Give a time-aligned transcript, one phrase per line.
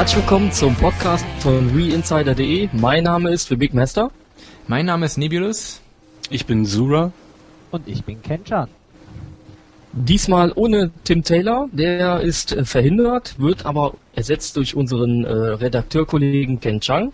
[0.00, 2.70] Herzlich willkommen zum Podcast von WeInsider.de.
[2.72, 4.10] Mein Name ist The Big Master.
[4.66, 5.82] Mein Name ist Nebulus.
[6.30, 7.12] Ich bin Zura.
[7.70, 8.70] Und ich bin Kenchan.
[9.92, 16.60] Diesmal ohne Tim Taylor, der ist äh, verhindert, wird aber ersetzt durch unseren äh, Redakteurkollegen
[16.60, 17.12] Ken Chang.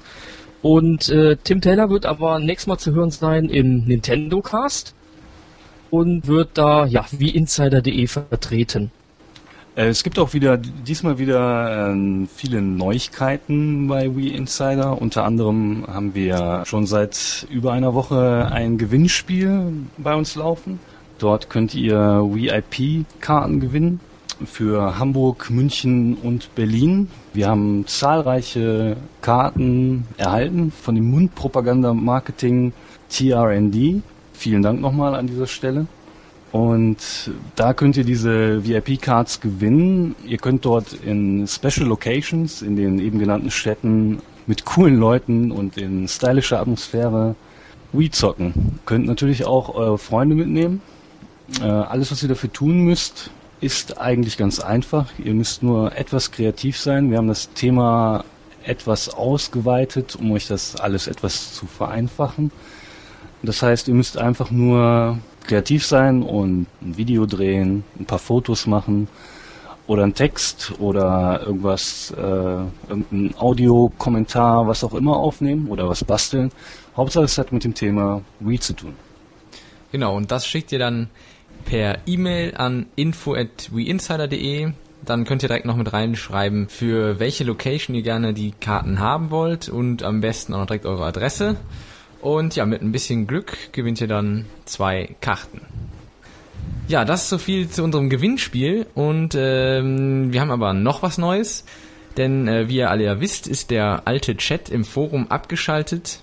[0.63, 4.95] Und äh, Tim Taylor wird aber nächstes Mal zu hören sein im Nintendo Cast
[5.91, 8.93] und wird da ja wie Insider.de vertreten.
[9.77, 15.01] Äh, es gibt auch wieder diesmal wieder äh, viele Neuigkeiten bei We Insider.
[15.01, 20.81] Unter anderem haben wir schon seit über einer Woche ein Gewinnspiel bei uns laufen.
[21.19, 24.01] Dort könnt ihr VIP-Karten gewinnen
[24.45, 27.09] für Hamburg, München und Berlin.
[27.33, 32.73] Wir haben zahlreiche Karten erhalten von dem Mundpropaganda-Marketing
[33.09, 34.03] TRND.
[34.35, 35.87] Vielen Dank nochmal an dieser Stelle.
[36.53, 40.15] Und da könnt ihr diese VIP-Cards gewinnen.
[40.25, 45.77] Ihr könnt dort in Special Locations, in den eben genannten Städten, mit coolen Leuten und
[45.77, 47.35] in stylischer Atmosphäre
[47.93, 48.79] Wii zocken.
[48.87, 50.83] Könnt natürlich auch eure Freunde mitnehmen.
[51.61, 55.11] Äh, alles, was ihr dafür tun müsst, ist eigentlich ganz einfach.
[55.19, 57.11] Ihr müsst nur etwas kreativ sein.
[57.11, 58.25] Wir haben das Thema
[58.65, 62.51] etwas ausgeweitet, um euch das alles etwas zu vereinfachen.
[63.43, 68.67] Das heißt, ihr müsst einfach nur kreativ sein und ein Video drehen, ein paar Fotos
[68.67, 69.09] machen
[69.87, 76.51] oder einen Text oder irgendwas, äh, irgendein Audiokommentar, was auch immer aufnehmen oder was basteln.
[76.97, 78.95] Hauptsache es hat mit dem Thema Wii zu tun.
[79.93, 81.09] Genau, und das schickt ihr dann
[81.65, 84.73] per E-Mail an info@weinsider.de.
[85.05, 89.31] Dann könnt ihr direkt noch mit reinschreiben, für welche Location ihr gerne die Karten haben
[89.31, 91.57] wollt und am besten auch noch direkt eure Adresse.
[92.27, 95.61] Und ja, mit ein bisschen Glück gewinnt ihr dann zwei Karten.
[96.89, 98.87] Ja, das ist so viel zu unserem Gewinnspiel.
[98.97, 101.65] Und ähm, wir haben aber noch was Neues,
[102.17, 106.19] denn äh, wie ihr alle ja wisst, ist der alte Chat im Forum abgeschaltet.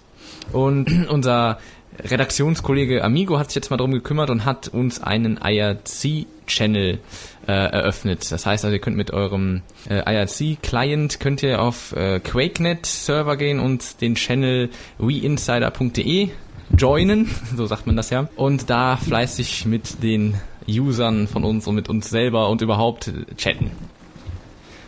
[0.51, 1.59] Und unser
[1.97, 6.99] Redaktionskollege Amigo hat sich jetzt mal drum gekümmert und hat uns einen IRC-Channel
[7.47, 8.31] äh, eröffnet.
[8.31, 13.59] Das heißt also, ihr könnt mit eurem äh, IRC-Client könnt ihr auf äh, QuakeNet-Server gehen
[13.59, 16.29] und den Channel weinsider.de
[16.77, 20.35] joinen, so sagt man das ja, und da fleißig mit den
[20.67, 23.71] Usern von uns und mit uns selber und überhaupt chatten.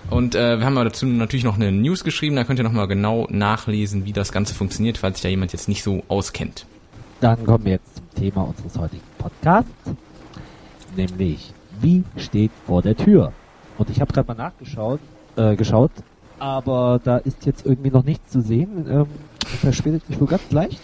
[0.10, 3.28] Und äh, wir haben dazu natürlich noch eine News geschrieben, da könnt ihr nochmal genau
[3.30, 6.68] nachlesen, wie das Ganze funktioniert, falls sich da jemand jetzt nicht so auskennt.
[7.22, 9.72] Dann kommen wir jetzt zum Thema unseres heutigen Podcasts,
[10.96, 13.32] nämlich wie steht vor der Tür?
[13.78, 15.00] Und ich habe gerade mal nachgeschaut,
[15.36, 15.92] äh, geschaut,
[16.40, 18.86] aber da ist jetzt irgendwie noch nichts zu sehen.
[18.90, 19.08] Ähm,
[19.46, 20.80] verspätet sich wohl ganz leicht.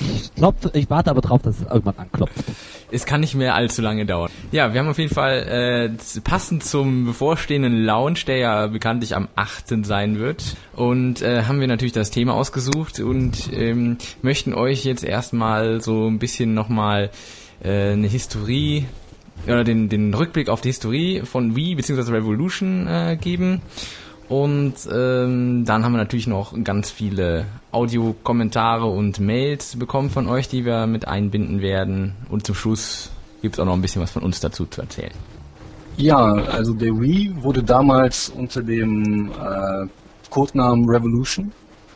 [0.00, 2.44] Ich, klopf, ich warte aber drauf, dass es irgendwann anklopft.
[2.90, 4.30] Es kann nicht mehr allzu lange dauern.
[4.52, 9.28] Ja, wir haben auf jeden Fall äh, passend zum bevorstehenden Launch, der ja bekanntlich am
[9.36, 9.84] 8.
[9.84, 15.04] sein wird, und äh, haben wir natürlich das Thema ausgesucht und ähm, möchten euch jetzt
[15.04, 17.10] erstmal so ein bisschen nochmal
[17.62, 18.86] äh, eine Historie
[19.44, 22.12] oder den, den Rückblick auf die Historie von Wii bzw.
[22.12, 23.60] Revolution äh, geben.
[24.28, 30.48] Und ähm, dann haben wir natürlich noch ganz viele Audiokommentare und Mails bekommen von euch,
[30.48, 32.14] die wir mit einbinden werden.
[32.28, 33.10] Und zum Schluss
[33.42, 35.12] gibt es auch noch ein bisschen was von uns dazu zu erzählen.
[35.96, 39.86] Ja, also der Wii wurde damals unter dem äh,
[40.28, 41.52] Codenamen Revolution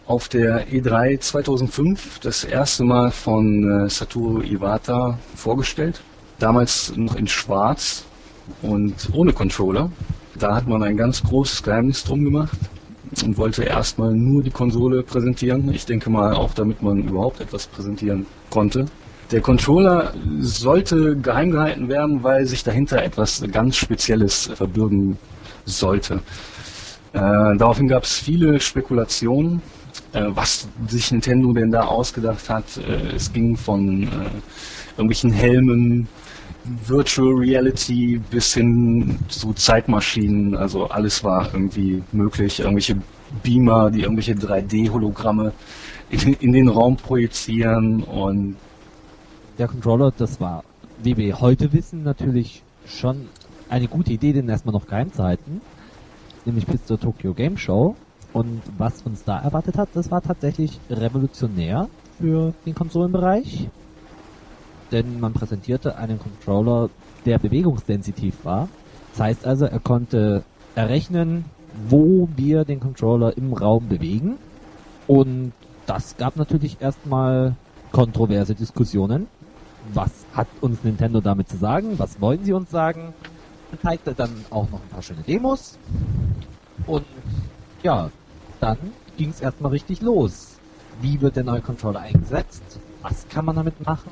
[0.06, 6.00] auf der E3 2005 das erste Mal von äh, Satoru Iwata vorgestellt.
[6.40, 8.04] Damals noch in schwarz
[8.62, 9.92] und ohne Controller.
[10.38, 12.58] Da hat man ein ganz großes Geheimnis drum gemacht
[13.22, 15.72] und wollte erstmal nur die Konsole präsentieren.
[15.72, 18.86] Ich denke mal auch, damit man überhaupt etwas präsentieren konnte.
[19.30, 25.18] Der Controller sollte geheim gehalten werden, weil sich dahinter etwas ganz Spezielles verbürgen
[25.66, 26.22] sollte.
[27.12, 27.18] Äh,
[27.58, 29.60] daraufhin gab es viele Spekulationen,
[30.12, 32.78] äh, was sich Nintendo denn da ausgedacht hat.
[32.78, 34.06] Äh, es ging von äh,
[34.96, 36.08] irgendwelchen Helmen,
[36.64, 42.60] Virtual Reality bis hin zu Zeitmaschinen, also alles war irgendwie möglich.
[42.60, 42.96] Irgendwelche
[43.42, 45.52] Beamer, die irgendwelche 3D-Hologramme
[46.10, 48.56] in, in, den Raum projizieren und
[49.58, 50.64] der Controller, das war,
[51.02, 53.28] wie wir heute wissen, natürlich schon
[53.68, 55.60] eine gute Idee, den erstmal noch geheim zu halten,
[56.44, 57.94] nämlich bis zur Tokyo Game Show.
[58.32, 61.88] Und was uns da erwartet hat, das war tatsächlich revolutionär
[62.20, 63.68] für den Konsolenbereich
[64.92, 66.90] denn man präsentierte einen Controller,
[67.24, 68.68] der bewegungssensitiv war.
[69.12, 70.44] Das heißt also, er konnte
[70.74, 71.44] errechnen,
[71.88, 74.38] wo wir den Controller im Raum bewegen.
[75.06, 75.52] Und
[75.86, 77.56] das gab natürlich erstmal
[77.92, 79.26] kontroverse Diskussionen.
[79.92, 81.98] Was hat uns Nintendo damit zu sagen?
[81.98, 83.14] Was wollen sie uns sagen?
[83.72, 85.78] Er zeigte dann auch noch ein paar schöne Demos.
[86.86, 87.04] Und
[87.82, 88.10] ja,
[88.60, 88.78] dann
[89.16, 90.58] ging es erstmal richtig los.
[91.00, 92.62] Wie wird der neue Controller eingesetzt?
[93.02, 94.10] Was kann man damit machen?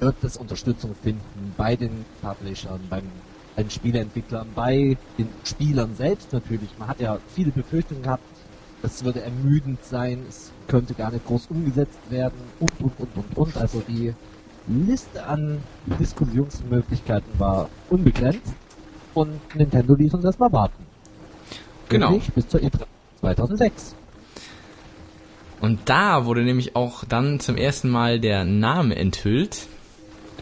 [0.00, 3.02] Wird es Unterstützung finden bei den Publishern, beim,
[3.56, 6.70] bei den Spieleentwicklern, bei den Spielern selbst natürlich?
[6.78, 8.22] Man hat ja viele Befürchtungen gehabt,
[8.82, 13.36] es würde ermüdend sein, es könnte gar nicht groß umgesetzt werden und und und und
[13.36, 13.56] und.
[13.56, 14.14] Also die
[14.68, 15.58] Liste an
[15.98, 18.54] Diskussionsmöglichkeiten war unbegrenzt
[19.14, 20.84] und Nintendo ließ uns erstmal warten.
[21.88, 22.10] Genau.
[22.10, 22.82] Nämlich Bis zur E3
[23.20, 23.94] 2006.
[25.60, 29.66] Und da wurde nämlich auch dann zum ersten Mal der Name enthüllt.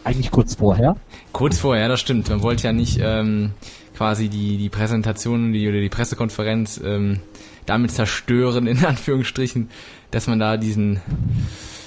[0.07, 0.95] Eigentlich kurz vorher.
[1.33, 2.29] Kurz vorher, das stimmt.
[2.29, 3.51] Man wollte ja nicht ähm,
[3.93, 7.19] quasi die, die Präsentation die, oder die Pressekonferenz ähm,
[7.65, 9.69] damit zerstören, in Anführungsstrichen,
[10.11, 11.01] dass man da diesen,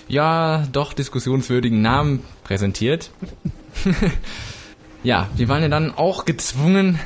[0.07, 3.11] ja, doch diskussionswürdigen Namen präsentiert.
[5.03, 6.99] ja, wir waren ja dann auch gezwungen,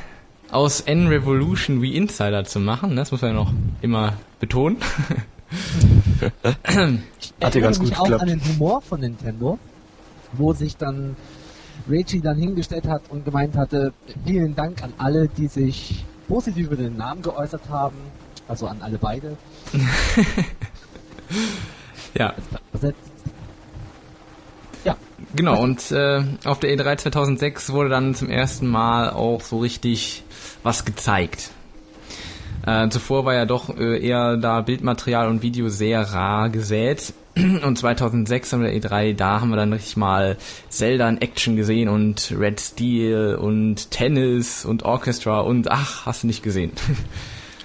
[0.51, 2.89] aus N-Revolution wie Insider zu machen.
[2.89, 2.95] ne?
[2.97, 4.79] Das muss man ja noch immer betonen.
[7.21, 8.21] Ich Hat dir ganz gut mich auch geklappt.
[8.21, 9.57] an den Humor von Nintendo,
[10.37, 11.15] wo sich dann
[11.89, 13.93] Reggie dann hingestellt hat und gemeint hatte,
[14.25, 17.97] vielen Dank an alle, die sich positiv über den Namen geäußert haben,
[18.47, 19.37] also an alle beide.
[22.17, 22.33] ja,
[22.71, 23.15] Versetzt.
[25.35, 30.23] Genau, und äh, auf der E3 2006 wurde dann zum ersten Mal auch so richtig
[30.63, 31.51] was gezeigt.
[32.65, 37.13] Äh, zuvor war ja doch äh, eher da Bildmaterial und Video sehr rar gesät.
[37.35, 40.37] Und 2006 haben wir E3, da haben wir dann richtig mal
[40.69, 46.27] Zelda in Action gesehen und Red Steel und Tennis und Orchestra und ach, hast du
[46.27, 46.71] nicht gesehen.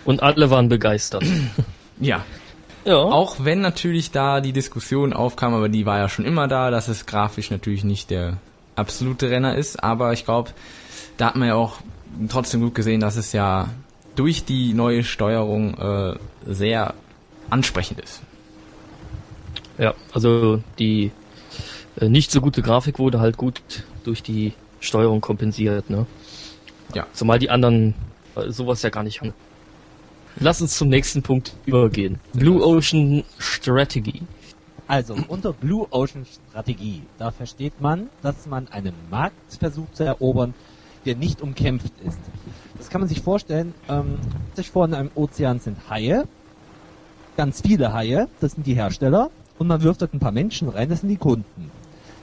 [0.06, 1.22] Und alle waren begeistert.
[2.00, 2.25] ja,
[2.84, 2.96] Ja.
[2.96, 6.88] Auch wenn natürlich da die Diskussion aufkam, aber die war ja schon immer da, dass
[6.88, 8.38] es grafisch natürlich nicht der
[8.76, 9.82] absolute Renner ist.
[9.82, 10.50] Aber ich glaube,
[11.16, 11.76] da hat man ja auch
[12.28, 13.69] trotzdem gut gesehen, dass es ja
[14.16, 16.14] durch die neue Steuerung äh,
[16.46, 16.94] sehr
[17.50, 18.23] ansprechend ist.
[19.80, 21.10] Ja, also die
[21.98, 23.62] äh, nicht so gute Grafik wurde halt gut
[24.04, 26.06] durch die Steuerung kompensiert, ne?
[26.94, 27.06] Ja.
[27.14, 27.94] Zumal die anderen
[28.36, 29.32] äh, sowas ja gar nicht haben.
[30.38, 32.20] Lass uns zum nächsten Punkt übergehen.
[32.34, 34.22] Blue Ocean Strategy.
[34.86, 40.52] Also, unter Blue Ocean Strategie, da versteht man, dass man einen Markt versucht zu erobern,
[41.06, 42.18] der nicht umkämpft ist.
[42.76, 44.18] Das kann man sich vorstellen, ähm,
[44.54, 46.26] sich vor in einem Ozean sind Haie,
[47.36, 49.30] ganz viele Haie, das sind die Hersteller,
[49.60, 51.70] und man wirft dort ein paar Menschen rein, das sind die Kunden.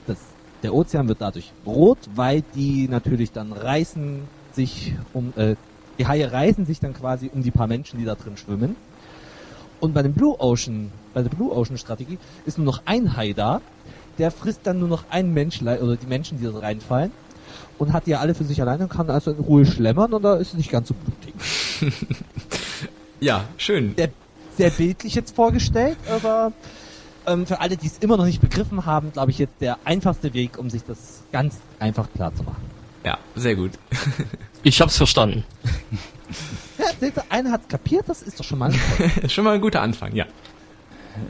[0.08, 0.18] Das,
[0.64, 5.54] der Ozean wird dadurch rot, weil die natürlich dann reißen sich um, äh,
[6.00, 8.74] die Haie reißen sich dann quasi um die paar Menschen, die da drin schwimmen.
[9.78, 13.34] Und bei dem Blue Ocean, bei der Blue Ocean Strategie ist nur noch ein Hai
[13.34, 13.60] da,
[14.18, 17.12] der frisst dann nur noch einen Mensch oder die Menschen, die da reinfallen
[17.78, 20.22] und hat die ja alle für sich alleine und kann also in Ruhe schlemmern und
[20.22, 21.34] da ist es nicht ganz so blutig.
[23.20, 23.94] Ja, schön.
[23.96, 24.10] Sehr,
[24.56, 26.52] sehr bildlich jetzt vorgestellt, aber
[27.28, 30.34] ähm, für alle, die es immer noch nicht begriffen haben, glaube ich jetzt der einfachste
[30.34, 32.62] Weg, um sich das ganz einfach klar zu machen.
[33.04, 33.72] Ja, sehr gut.
[34.64, 35.44] Ich hab's verstanden.
[36.78, 39.28] Ja, seht ihr, einer hat kapiert, das ist doch schon mal ein.
[39.30, 40.26] Schon mal ein guter Anfang, ja.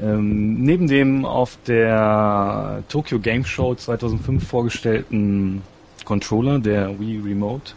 [0.03, 5.63] Ähm, neben dem auf der Tokyo Game Show 2005 vorgestellten
[6.05, 7.73] Controller, der Wii Remote,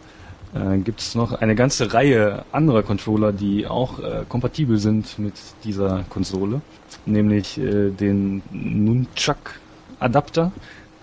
[0.54, 5.34] äh, gibt es noch eine ganze Reihe anderer Controller, die auch äh, kompatibel sind mit
[5.64, 6.60] dieser Konsole,
[7.06, 9.60] nämlich äh, den Nunchuck
[9.98, 10.52] Adapter,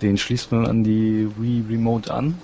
[0.02, 2.36] den schließt man an die Wii Remote an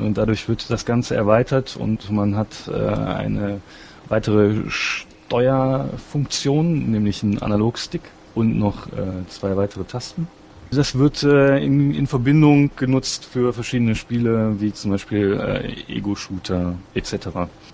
[0.00, 3.60] und dadurch wird das Ganze erweitert und man hat äh, eine
[4.08, 8.02] weitere Steuerfunktion, nämlich einen Analogstick
[8.34, 10.26] und noch äh, zwei weitere Tasten.
[10.70, 16.74] Das wird äh, in, in Verbindung genutzt für verschiedene Spiele, wie zum Beispiel äh, Ego-Shooter
[16.94, 17.28] etc.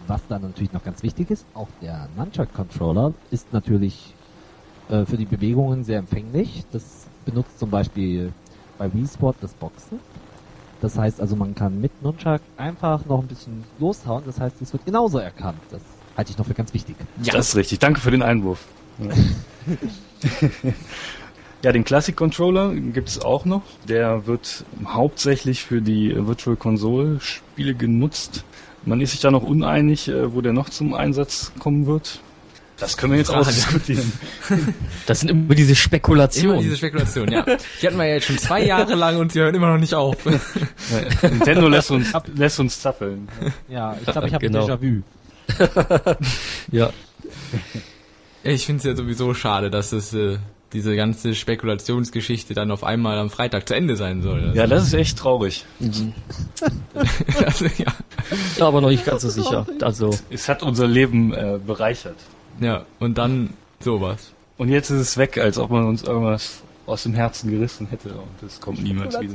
[0.06, 4.14] Was dann natürlich noch ganz wichtig ist, auch der Nunchuck-Controller ist natürlich
[4.92, 6.64] äh, für die Bewegungen sehr empfänglich.
[6.70, 8.30] Das benutzt zum Beispiel
[8.76, 9.98] bei Wii Sport das Boxen.
[10.82, 14.22] Das heißt also, man kann mit Nunchuck einfach noch ein bisschen loshauen.
[14.26, 15.60] Das heißt, es wird genauso erkannt.
[15.70, 15.80] Das
[16.16, 16.96] halte ich noch für ganz wichtig.
[17.22, 17.78] Ja, Das ist richtig.
[17.78, 18.66] Danke für den Einwurf.
[18.98, 19.08] Ja,
[21.62, 23.62] ja den Classic Controller gibt's auch noch.
[23.88, 28.44] Der wird hauptsächlich für die Virtual Console Spiele genutzt.
[28.84, 32.20] Man ist sich da noch uneinig, äh, wo der noch zum Einsatz kommen wird.
[32.82, 33.40] Das können wir jetzt Frage.
[33.46, 34.12] ausdiskutieren.
[35.06, 36.60] Das sind immer diese Immer Spekulationen.
[36.60, 37.44] diese Spekulation, ja.
[37.80, 39.94] Die hatten wir ja jetzt schon zwei Jahre lang und sie hören immer noch nicht
[39.94, 40.16] auf.
[41.22, 43.28] Nintendo lässt uns, lässt uns zappeln.
[43.68, 44.66] Ja, ich glaube, ich habe Genau.
[44.66, 45.02] Déjà-vu.
[46.72, 46.90] ja.
[48.44, 50.38] Ich finde es ja sowieso schade, dass es äh,
[50.72, 54.52] diese ganze Spekulationsgeschichte dann auf einmal am Freitag zu Ende sein soll.
[54.54, 55.64] Ja, das ist echt traurig.
[57.44, 57.92] also, ja.
[58.56, 59.66] ja, aber noch nicht ganz so sicher.
[59.80, 62.16] Also, Es hat unser Leben äh, bereichert.
[62.60, 63.50] Ja, und dann
[63.82, 64.32] Sowas.
[64.58, 68.10] Und jetzt ist es weg, als ob man uns irgendwas aus dem Herzen gerissen hätte
[68.10, 69.34] und es kommt niemals wieder.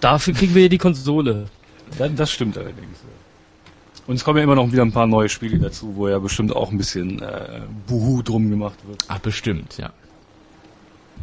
[0.00, 1.46] Dafür kriegen wir ja die Konsole.
[2.16, 2.98] Das, stimmt allerdings.
[4.06, 6.54] Und es kommen ja immer noch wieder ein paar neue Spiele dazu, wo ja bestimmt
[6.54, 9.04] auch ein bisschen äh, Buhu drum gemacht wird.
[9.08, 9.92] Ach, bestimmt, ja.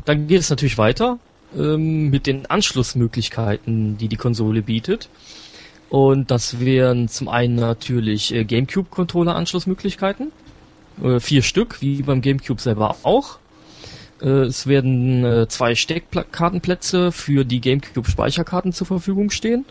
[0.06, 1.18] Dann geht es natürlich weiter
[1.56, 5.10] ähm, mit den Anschlussmöglichkeiten, die die Konsole bietet.
[5.90, 10.32] Und das wären zum einen natürlich äh, GameCube-Controller-Anschlussmöglichkeiten.
[11.04, 13.40] Äh, vier Stück, wie beim GameCube selber auch.
[14.22, 19.66] Äh, es werden äh, zwei Steckkartenplätze für die GameCube-Speicherkarten zur Verfügung stehen.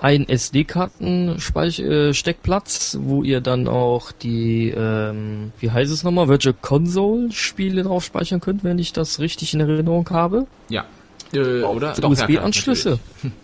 [0.00, 8.04] Ein SD-Karten-Steckplatz, wo ihr dann auch die, ähm, wie heißt es nochmal, Virtual Console-Spiele drauf
[8.04, 10.48] speichern könnt, wenn ich das richtig in Erinnerung habe.
[10.68, 10.86] Ja.
[11.32, 11.94] Äh, oder?
[12.02, 12.98] USB-Anschlüsse.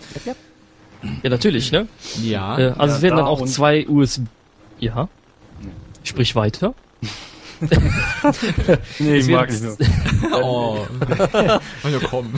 [1.23, 1.87] Ja, natürlich, ne?
[2.25, 2.59] Ja.
[2.59, 4.23] Äh, also Ja, es werden dann da auch und- zwei USB...
[4.81, 5.09] Ja?
[6.03, 6.75] Sprich weiter.
[8.99, 9.77] Nee, ich mag nicht nur.
[10.43, 10.87] oh.
[11.35, 12.33] ja, komm.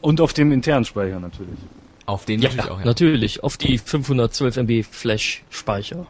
[0.00, 1.58] Und auf dem internen Speicher natürlich.
[2.06, 2.84] Auf den Ja, natürlich auch, ja.
[2.86, 3.42] natürlich.
[3.44, 6.06] Auf die 512 MB Flash-Speicher.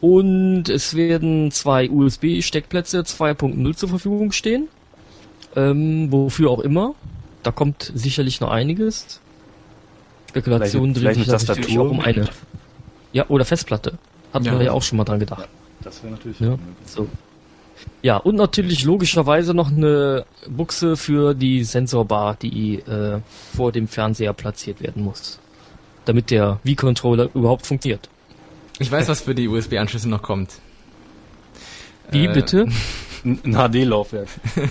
[0.00, 4.68] Und es werden zwei USB-Steckplätze 2.0 zur Verfügung stehen.
[5.56, 6.94] Ähm, wofür auch immer.
[7.42, 9.20] Da kommt sicherlich noch einiges.
[10.30, 12.22] Spekulationen drehen sich natürlich auch um Tastatur.
[12.22, 12.28] eine.
[13.12, 13.98] Ja, oder Festplatte.
[14.32, 14.58] Hatten Ja.
[14.58, 15.48] wir ja auch schon mal dran gedacht.
[15.84, 16.58] Das wäre natürlich Ja.
[16.86, 17.08] So.
[18.02, 23.20] Ja, und natürlich logischerweise noch eine Buchse für die Sensorbar, die äh,
[23.54, 25.38] vor dem Fernseher platziert werden muss.
[26.04, 28.08] Damit der Wii-Controller überhaupt funktioniert.
[28.78, 30.52] Ich weiß, was für die USB-Anschlüsse noch kommt.
[32.10, 32.66] Wie Äh, bitte?
[33.24, 34.28] Ein HD-Laufwerk.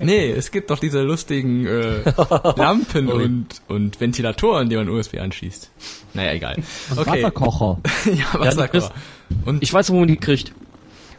[0.00, 2.02] Nee, es gibt doch diese lustigen äh,
[2.56, 5.70] Lampen und, und Ventilatoren, die man USB anschließt.
[6.14, 6.56] Naja, egal.
[6.96, 7.22] Okay.
[7.24, 7.80] Wasserkocher.
[8.06, 8.68] ja, Wasserkocher.
[8.70, 8.92] das-
[9.44, 10.52] Und, Ich weiß, wo man die kriegt.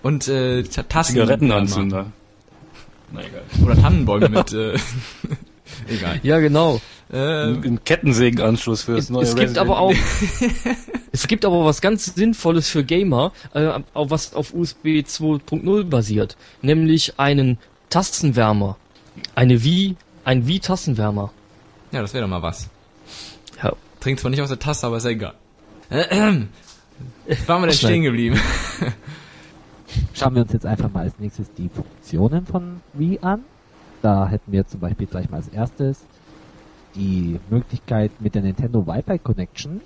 [0.03, 1.13] und äh, Ta- Tassen.
[1.13, 2.11] Zigarettenanzünder.
[3.11, 3.41] Na egal.
[3.63, 4.77] Oder Tannenbäume mit, äh,
[5.87, 6.19] egal.
[6.23, 6.79] Ja, genau.
[7.11, 7.17] Äh,
[7.53, 9.93] Ein, Kettensägenanschluss für das Es, neue es gibt aber auch,
[11.11, 16.37] es gibt aber was ganz Sinnvolles für Gamer, äh, auf was auf USB 2.0 basiert,
[16.61, 17.57] nämlich einen
[17.89, 18.77] Tastenwärmer,
[19.33, 21.31] eine Wii, ein Wii Tastenwärmer.
[21.91, 22.69] ja, das wäre doch mal was.
[23.63, 23.73] Ja.
[23.99, 25.33] Trinkt zwar nicht aus der Tasse, aber ist ja egal.
[27.47, 28.39] Waren wir denn stehen geblieben?
[30.13, 33.41] Schauen wir uns jetzt einfach mal als nächstes die Funktionen von Wii an.
[34.01, 36.05] Da hätten wir zum Beispiel gleich mal als erstes
[36.95, 39.81] die Möglichkeit mit der Nintendo Wi-Fi Connection.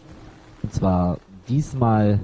[0.62, 1.18] Und zwar
[1.48, 2.20] diesmal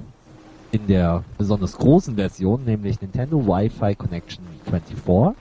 [0.72, 5.36] in der besonders großen Version, nämlich Nintendo Wi-Fi Connection 24.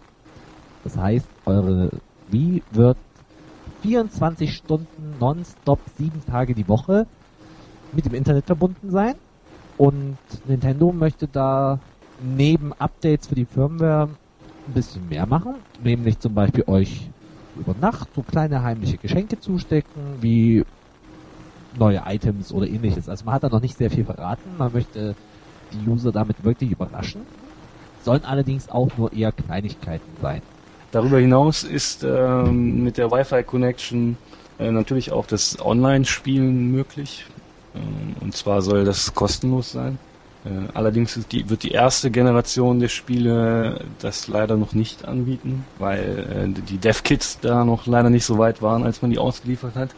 [0.83, 1.91] Das heißt, eure
[2.29, 2.97] Wii wird
[3.83, 7.05] 24 Stunden nonstop, sieben Tage die Woche
[7.91, 9.15] mit dem Internet verbunden sein.
[9.79, 11.79] Und Nintendo möchte da
[12.19, 14.09] neben Updates für die Firmware
[14.67, 17.09] ein bisschen mehr machen, nämlich zum Beispiel euch
[17.55, 20.65] über Nacht so kleine heimliche Geschenke zustecken, wie
[21.71, 23.07] neue Items oder ähnliches.
[23.07, 25.15] Also man hat da noch nicht sehr viel verraten, man möchte
[25.71, 27.21] die User damit wirklich überraschen.
[28.03, 30.41] Sollen allerdings auch nur eher Kleinigkeiten sein.
[30.91, 34.17] Darüber hinaus ist ähm, mit der Wi-Fi Connection
[34.57, 37.27] äh, natürlich auch das Online-Spielen möglich.
[37.75, 39.97] Ähm, und zwar soll das kostenlos sein.
[40.45, 46.61] Äh, allerdings wird die erste Generation der Spiele das leider noch nicht anbieten, weil äh,
[46.61, 49.89] die Dev-Kits da noch leider nicht so weit waren, als man die ausgeliefert hat.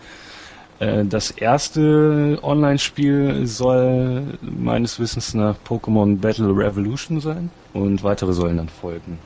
[0.80, 8.58] Äh, das erste Online-Spiel soll meines Wissens nach Pokémon Battle Revolution sein und weitere sollen
[8.58, 9.20] dann folgen.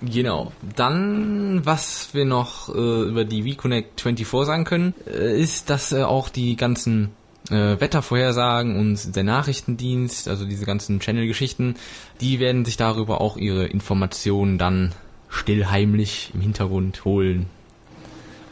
[0.00, 0.52] Genau.
[0.76, 6.02] Dann, was wir noch äh, über die WeConnect 24 sagen können, äh, ist, dass äh,
[6.02, 7.10] auch die ganzen
[7.50, 11.76] äh, Wettervorhersagen und der Nachrichtendienst, also diese ganzen Channel-Geschichten,
[12.20, 14.92] die werden sich darüber auch ihre Informationen dann
[15.28, 17.46] stillheimlich im Hintergrund holen.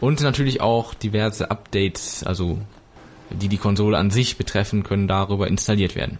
[0.00, 2.58] Und natürlich auch diverse Updates, also
[3.30, 6.18] die die Konsole an sich betreffen, können darüber installiert werden.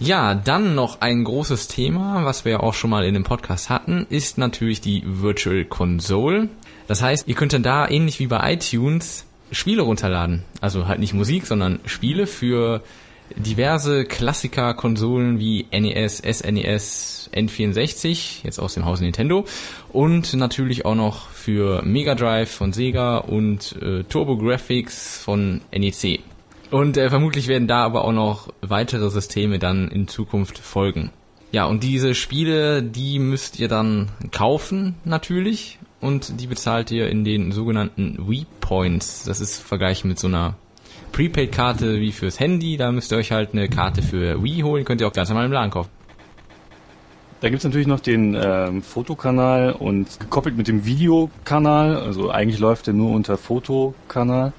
[0.00, 4.06] Ja, dann noch ein großes Thema, was wir auch schon mal in dem Podcast hatten,
[4.08, 6.48] ist natürlich die Virtual Console.
[6.86, 10.44] Das heißt, ihr könnt dann da ähnlich wie bei iTunes Spiele runterladen.
[10.60, 12.82] Also halt nicht Musik, sondern Spiele für
[13.36, 19.44] diverse Klassiker-Konsolen wie NES, SNES, N64, jetzt aus dem Hause Nintendo.
[19.92, 26.20] Und natürlich auch noch für Mega Drive von Sega und äh, TurboGrafx von NEC.
[26.70, 31.10] Und äh, vermutlich werden da aber auch noch weitere Systeme dann in Zukunft folgen.
[31.52, 37.24] Ja, und diese Spiele, die müsst ihr dann kaufen natürlich und die bezahlt ihr in
[37.24, 39.24] den sogenannten Wii Points.
[39.24, 40.54] Das ist vergleichen mit so einer
[41.12, 42.76] Prepaid-Karte wie fürs Handy.
[42.76, 45.46] Da müsst ihr euch halt eine Karte für Wii holen, könnt ihr auch ganz normal
[45.46, 45.90] im Laden kaufen.
[47.40, 51.96] Da gibt's natürlich noch den ähm, Fotokanal und gekoppelt mit dem Videokanal.
[51.96, 54.52] Also eigentlich läuft der nur unter Fotokanal.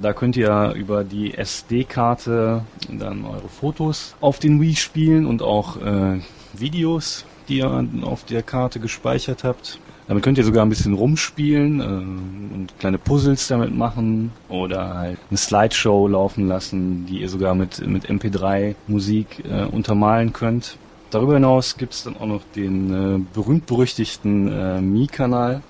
[0.00, 5.76] Da könnt ihr über die SD-Karte dann eure Fotos auf den Wii spielen und auch
[5.80, 6.20] äh,
[6.54, 9.78] Videos, die ihr auf der Karte gespeichert habt.
[10.08, 15.18] Damit könnt ihr sogar ein bisschen rumspielen äh, und kleine Puzzles damit machen oder halt
[15.28, 20.78] eine Slideshow laufen lassen, die ihr sogar mit, mit MP3-Musik äh, untermalen könnt.
[21.10, 25.62] Darüber hinaus gibt es dann auch noch den äh, berühmt-berüchtigten äh, Mi-Kanal,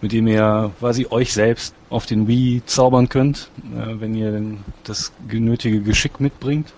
[0.00, 4.58] mit dem ihr quasi euch selbst auf den Wii zaubern könnt, äh, wenn ihr denn
[4.82, 6.72] das genötige Geschick mitbringt.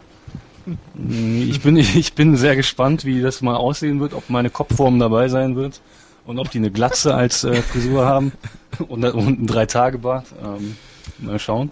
[0.95, 5.29] Ich bin, ich bin sehr gespannt, wie das mal aussehen wird, ob meine Kopfform dabei
[5.29, 5.81] sein wird
[6.31, 8.33] und ob die eine Glatze als äh, Frisur haben
[8.89, 10.27] und, und ein Drei-Tage-Bart.
[10.43, 10.77] Ähm,
[11.19, 11.71] mal schauen.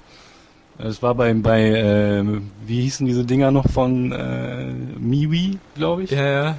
[0.79, 2.25] Es war bei, bei äh,
[2.67, 4.67] wie hießen diese Dinger noch von äh,
[4.99, 6.11] Miwi, glaube ich.
[6.11, 6.51] Ja, ja.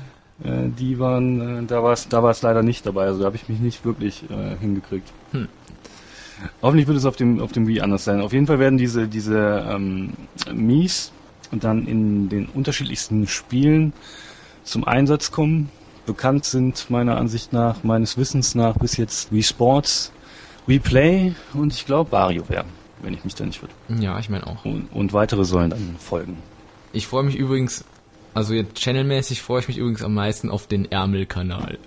[0.43, 3.35] Äh, die waren, äh, da war es da war's leider nicht dabei, also da habe
[3.35, 5.11] ich mich nicht wirklich äh, hingekriegt.
[5.31, 5.49] Hm.
[6.61, 8.21] Hoffentlich wird es auf dem, auf dem Wii anders sein.
[8.21, 10.13] Auf jeden Fall werden diese, diese ähm,
[10.53, 11.11] Mies
[11.51, 13.91] dann in den unterschiedlichsten Spielen
[14.63, 15.69] zum Einsatz kommen.
[16.09, 20.11] Bekannt sind meiner Ansicht nach, meines Wissens nach bis jetzt Wii Sports,
[20.65, 22.65] Wii Play und ich glaube WarioWare
[23.01, 23.73] wenn ich mich da nicht würde.
[24.01, 24.65] Ja, ich meine auch.
[24.65, 26.37] Und, und, weitere sollen dann folgen.
[26.91, 27.85] Ich freue mich übrigens,
[28.33, 31.77] also jetzt channelmäßig freue ich mich übrigens am meisten auf den Ärmelkanal.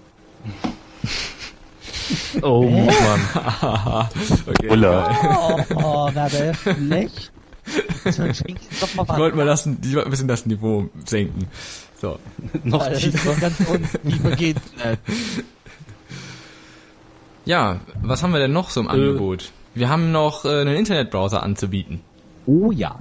[2.43, 3.21] oh Mann.
[4.47, 7.33] okay, oh, oh, na, der schlecht.
[8.05, 11.47] Ich wollte mal das, ich wollte ein bisschen das Niveau senken.
[12.03, 12.19] So.
[12.65, 13.35] Noch tiefer.
[13.37, 14.11] ganz unten.
[14.11, 15.45] Tiefer geht's nicht.
[17.45, 19.53] Ja, was haben wir denn noch so im äh, Angebot?
[19.75, 22.01] Wir haben noch äh, einen Internetbrowser anzubieten.
[22.47, 22.99] Oh ja.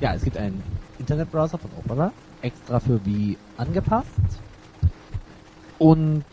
[0.00, 0.62] Ja, es gibt einen
[0.98, 4.10] Internetbrowser von Opera, extra für Wii angepasst.
[5.78, 6.24] Und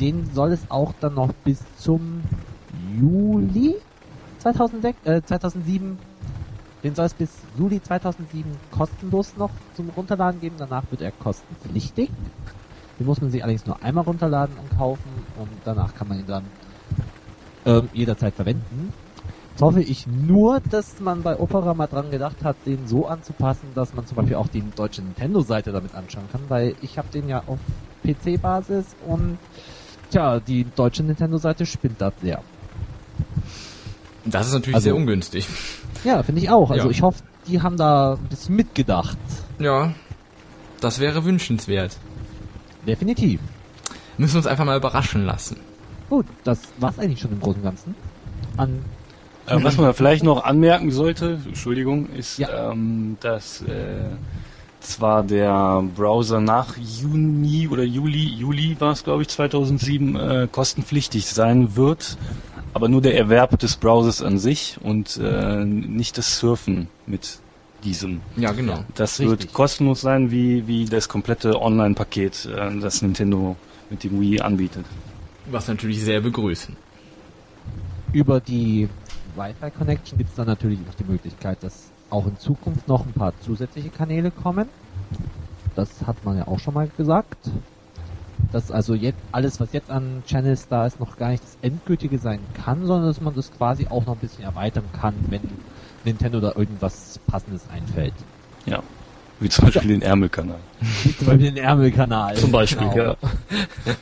[0.00, 2.22] den soll es auch dann noch bis zum
[3.00, 3.76] Juli
[4.40, 5.96] 2006, äh, 2007,
[6.82, 10.56] den soll es bis Juli 2007 kostenlos noch zum Runterladen geben.
[10.58, 12.10] Danach wird er kostenpflichtig.
[12.98, 16.26] Den muss man sich allerdings nur einmal runterladen und kaufen und danach kann man ihn
[16.26, 16.44] dann
[17.64, 18.92] ähm, jederzeit verwenden.
[19.50, 23.68] Jetzt hoffe ich nur, dass man bei Opera mal dran gedacht hat, den so anzupassen,
[23.74, 27.28] dass man zum Beispiel auch die deutsche Nintendo-Seite damit anschauen kann, weil ich habe den
[27.28, 27.58] ja auf
[28.02, 29.38] PC-Basis und
[30.10, 32.42] tja, die deutsche Nintendo-Seite spinnt das sehr.
[34.24, 35.46] Das ist natürlich also, sehr ungünstig.
[36.04, 36.70] Ja, finde ich auch.
[36.70, 36.90] Also ja.
[36.90, 39.18] ich hoffe, die haben da ein bisschen mitgedacht.
[39.58, 39.92] Ja,
[40.80, 41.96] das wäre wünschenswert.
[42.86, 43.40] Definitiv.
[44.18, 45.58] Müssen wir uns einfach mal überraschen lassen.
[46.08, 47.94] Gut, das war's eigentlich schon im Großen und Ganzen.
[48.56, 48.84] An
[49.46, 52.70] äh, was man vielleicht noch anmerken sollte, Entschuldigung, ist, ja.
[52.70, 54.10] ähm, dass äh,
[54.80, 61.26] zwar der Browser nach Juni oder Juli, Juli war es glaube ich 2007, äh, kostenpflichtig
[61.26, 62.16] sein wird,
[62.74, 67.38] aber nur der Erwerb des Browsers an sich und äh, nicht das Surfen mit
[67.84, 68.20] diesem.
[68.36, 68.84] Ja, genau.
[68.94, 69.28] Das Richtig.
[69.28, 73.56] wird kostenlos sein, wie, wie das komplette Online-Paket, äh, das Nintendo
[73.90, 74.86] mit dem Wii anbietet.
[75.50, 76.76] Was natürlich sehr begrüßen.
[78.12, 78.88] Über die
[79.36, 83.32] Wi-Fi-Connection gibt es dann natürlich noch die Möglichkeit, dass auch in Zukunft noch ein paar
[83.40, 84.68] zusätzliche Kanäle kommen.
[85.74, 87.50] Das hat man ja auch schon mal gesagt.
[88.50, 92.18] Dass also jetzt alles, was jetzt an Channels da ist, noch gar nicht das endgültige
[92.18, 95.40] sein kann, sondern dass man das quasi auch noch ein bisschen erweitern kann, wenn
[96.04, 98.14] Nintendo da irgendwas passendes einfällt.
[98.66, 98.82] Ja.
[99.40, 99.96] Wie zum Beispiel ja.
[99.98, 100.58] den Ärmelkanal.
[101.02, 102.36] Wie zum Beispiel den Ärmelkanal.
[102.36, 103.04] Zum Beispiel, genau.
[103.04, 103.96] ja.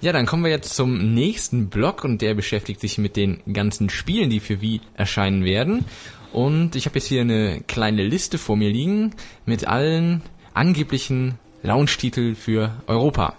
[0.00, 3.88] Ja, dann kommen wir jetzt zum nächsten Block und der beschäftigt sich mit den ganzen
[3.88, 5.86] Spielen, die für Wii erscheinen werden.
[6.30, 9.14] Und ich habe jetzt hier eine kleine Liste vor mir liegen
[9.46, 10.20] mit allen
[10.52, 13.34] angeblichen Launch-Titel für Europa.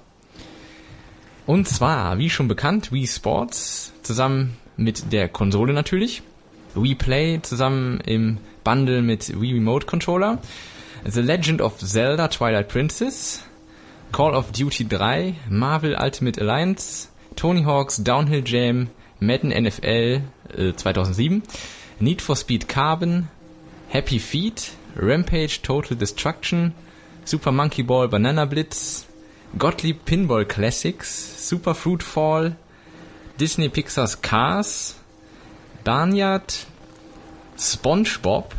[1.45, 6.23] Und zwar, wie schon bekannt, Wii Sports zusammen mit der Konsole natürlich.
[6.73, 10.39] Wii Play zusammen im Bundle mit Wii Remote Controller.
[11.05, 13.43] The Legend of Zelda Twilight Princess.
[14.11, 20.21] Call of Duty 3, Marvel Ultimate Alliance, Tony Hawk's Downhill Jam, Madden NFL
[20.55, 21.43] äh, 2007,
[21.99, 23.27] Need for Speed Carbon,
[23.89, 26.73] Happy Feet, Rampage Total Destruction,
[27.25, 29.05] Super Monkey Ball Banana Blitz,
[29.57, 32.55] Gottlieb Pinball Classics, Super Fruit Fall,
[33.37, 34.95] Disney Pixar's Cars,
[35.83, 36.53] Barnyard,
[37.57, 38.51] SpongeBob,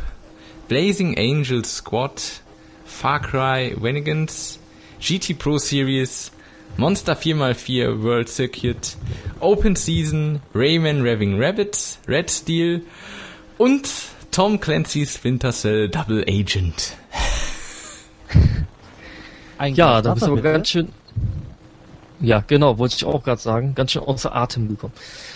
[0.67, 2.21] Blazing Angel Squad,
[2.85, 4.59] Far Cry Renegades,
[4.99, 6.31] GT Pro Series,
[6.75, 8.97] Monster 4x4 World Circuit,
[9.39, 12.81] Open Season, Rayman Raving Rabbits, Red Steel
[13.57, 13.89] und
[14.31, 16.97] Tom Clancy's Winter Cell Double Agent.
[19.57, 20.53] Eigentlich Ja, da bist du aber bitte?
[20.53, 20.89] ganz schön.
[22.19, 23.75] Ja, genau, wollte ich auch gerade sagen.
[23.75, 24.93] Ganz schön außer Atem gekommen.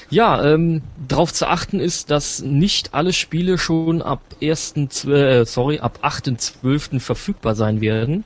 [0.10, 4.90] Ja, ähm, darauf zu achten ist, dass nicht alle Spiele schon ab 1.
[4.90, 7.00] Zwe- äh, sorry, ab 8.12.
[7.00, 8.24] verfügbar sein werden.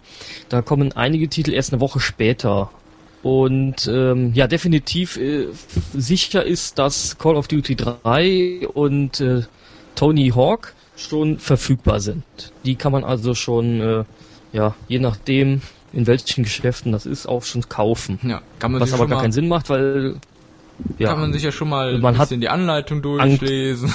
[0.47, 2.71] Da kommen einige Titel erst eine Woche später.
[3.23, 5.47] Und ähm, ja, definitiv äh,
[5.93, 9.41] sicher ist, dass Call of Duty 3 und äh,
[9.95, 12.23] Tony Hawk schon verfügbar sind.
[12.63, 14.03] Die kann man also schon, äh,
[14.53, 15.61] ja, je nachdem,
[15.95, 18.19] in welchen Geschäften das ist, auch schon kaufen.
[18.23, 20.15] Ja, kann man Was aber gar keinen Sinn macht, weil
[20.97, 23.93] ja, kann man sich ja schon mal Man ein hat bisschen die Anleitung durchlesen.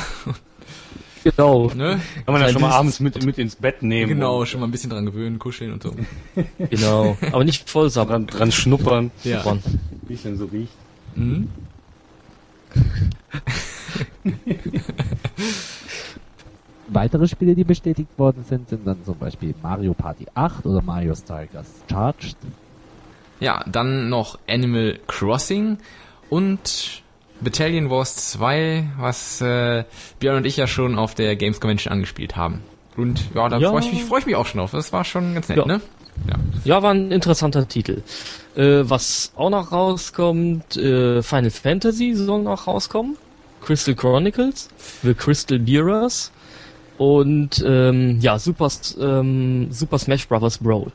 [1.24, 2.00] genau, ne?
[2.24, 4.08] Kann man ja schon mal abends mit, mit ins Bett nehmen.
[4.08, 5.94] Genau, schon mal ein bisschen dran gewöhnen, kuscheln und so.
[6.70, 9.44] genau, aber nicht voll dran, dran schnuppern, Ja.
[10.08, 10.72] Es denn so riecht.
[11.14, 11.48] Mhm.
[16.92, 21.14] Weitere Spiele, die bestätigt worden sind, sind dann zum Beispiel Mario Party 8 oder Mario
[21.14, 22.36] Strikers Charged.
[23.38, 25.78] Ja, dann noch Animal Crossing
[26.28, 27.02] und
[27.40, 29.84] Battalion Wars 2, was äh,
[30.18, 32.60] Björn und ich ja schon auf der Games Convention angespielt haben.
[32.96, 33.70] Und ja, da Ja.
[33.70, 34.72] freue ich, mich, freu ich mich auch schon auf.
[34.72, 35.66] Das war schon ganz nett, Ja.
[35.66, 35.80] ne?
[36.28, 36.34] Ja.
[36.64, 38.02] Ja, war ein interessanter Titel.
[38.56, 43.16] Äh, was auch noch rauskommt, äh, Final Fantasy soll noch rauskommen.
[43.62, 44.68] Crystal Chronicles,
[45.02, 46.30] The Crystal Bearers
[47.00, 48.68] und ähm, ja, Super,
[49.00, 50.58] ähm, Super Smash Bros.
[50.58, 50.92] Brawl.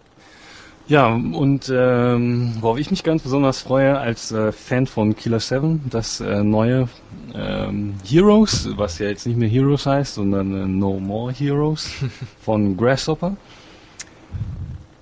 [0.88, 5.86] Ja, und ähm, worauf ich mich ganz besonders freue als äh, Fan von Killer 7,
[5.90, 6.90] das äh, neue
[7.34, 11.90] ähm, Heroes, was ja jetzt nicht mehr Heroes heißt, sondern äh, No More Heroes
[12.40, 13.36] von Grasshopper.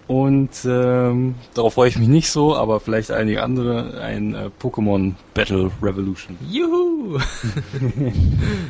[0.08, 5.16] Und ähm, darauf freue ich mich nicht so, aber vielleicht einige andere, ein äh, Pokémon
[5.34, 6.38] Battle Revolution.
[6.50, 7.20] Juhu!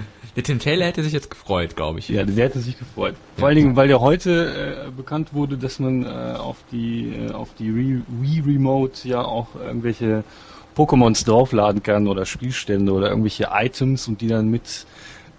[0.36, 2.10] der Tim Taylor hätte sich jetzt gefreut, glaube ich.
[2.10, 3.16] Ja, der hätte sich gefreut.
[3.38, 7.32] Vor allen Dingen, weil ja heute äh, bekannt wurde, dass man äh, auf die äh,
[7.32, 10.24] auf die Re Wii Remote ja auch irgendwelche
[10.76, 14.88] Pokémons draufladen kann oder Spielstände oder irgendwelche Items und die dann mit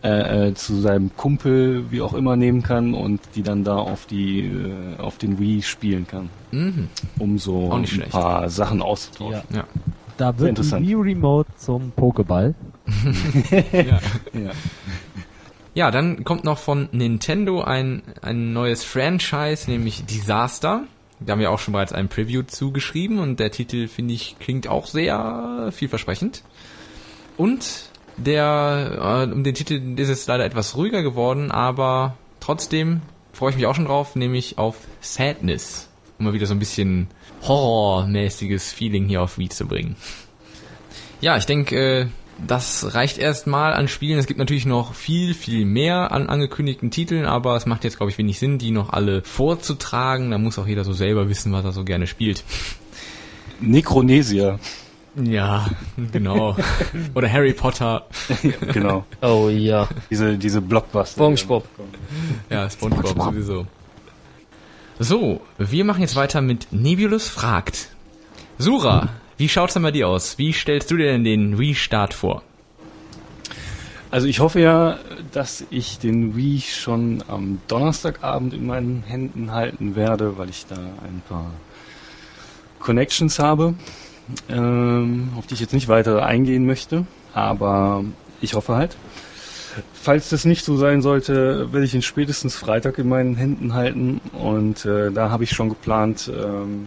[0.04, 4.07] äh, äh, zu seinem Kumpel wie auch immer nehmen kann und die dann da auf
[4.07, 6.88] die äh, auf den Wii spielen kann, Mhm.
[7.18, 8.11] um so ein schlecht.
[8.12, 9.42] paar Sachen auszutauschen.
[9.52, 9.64] Ja.
[10.18, 10.87] Da Sehr wird die interessant.
[10.87, 12.54] Wii Remote zum Pokéball.
[13.73, 14.01] Ja.
[14.33, 14.51] Ja.
[15.75, 20.85] Ja, dann kommt noch von Nintendo ein, ein neues Franchise, nämlich Disaster.
[21.18, 24.68] Da haben wir auch schon bereits ein Preview zugeschrieben und der Titel, finde ich, klingt
[24.68, 26.44] auch sehr vielversprechend.
[27.37, 33.51] Und der, äh, um den Titel ist es leider etwas ruhiger geworden, aber trotzdem freue
[33.51, 35.88] ich mich auch schon drauf, nämlich auf Sadness.
[36.18, 37.09] Um mal wieder so ein bisschen
[37.42, 39.97] horrormäßiges Feeling hier auf Wii zu bringen.
[41.20, 42.07] Ja, ich denke, äh,
[42.47, 44.18] das reicht erstmal an Spielen.
[44.18, 48.11] Es gibt natürlich noch viel, viel mehr an angekündigten Titeln, aber es macht jetzt, glaube
[48.11, 50.31] ich, wenig Sinn, die noch alle vorzutragen.
[50.31, 52.42] Da muss auch jeder so selber wissen, was er so gerne spielt.
[53.61, 54.59] Necronesia,
[55.16, 55.66] Ja,
[56.12, 56.57] genau.
[57.14, 58.07] Oder Harry Potter.
[58.73, 59.05] genau.
[59.23, 61.12] Oh ja, Diese diese Blockbuster.
[61.14, 61.68] SpongeBob.
[62.51, 63.66] Ja, SpongeBob sowieso.
[64.99, 67.88] So, wir machen jetzt weiter mit Nebulus fragt.
[68.59, 70.38] Sura, wie schaut's denn bei dir aus?
[70.38, 72.42] Wie stellst du dir denn den Restart vor?
[74.11, 74.99] Also ich hoffe ja,
[75.33, 80.77] dass ich den Wii schon am Donnerstagabend in meinen Händen halten werde, weil ich da
[80.77, 81.51] ein paar
[82.79, 83.75] Connections habe,
[84.49, 87.07] ähm, auf die ich jetzt nicht weiter eingehen möchte.
[87.33, 88.05] Aber
[88.40, 88.97] ich hoffe halt.
[89.92, 94.20] Falls das nicht so sein sollte, werde ich ihn spätestens Freitag in meinen Händen halten.
[94.33, 96.87] Und äh, da habe ich schon geplant, ähm,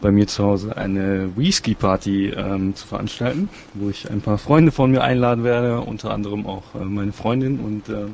[0.00, 4.90] bei mir zu Hause eine Whisky-Party ähm, zu veranstalten, wo ich ein paar Freunde von
[4.90, 8.06] mir einladen werde, unter anderem auch äh, meine Freundin und äh,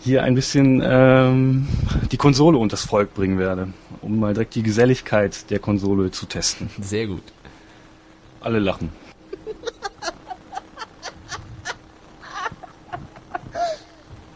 [0.00, 1.68] hier ein bisschen ähm,
[2.10, 3.68] die Konsole unters Volk bringen werde,
[4.00, 6.70] um mal direkt die Geselligkeit der Konsole zu testen.
[6.80, 7.22] Sehr gut.
[8.40, 8.90] Alle lachen.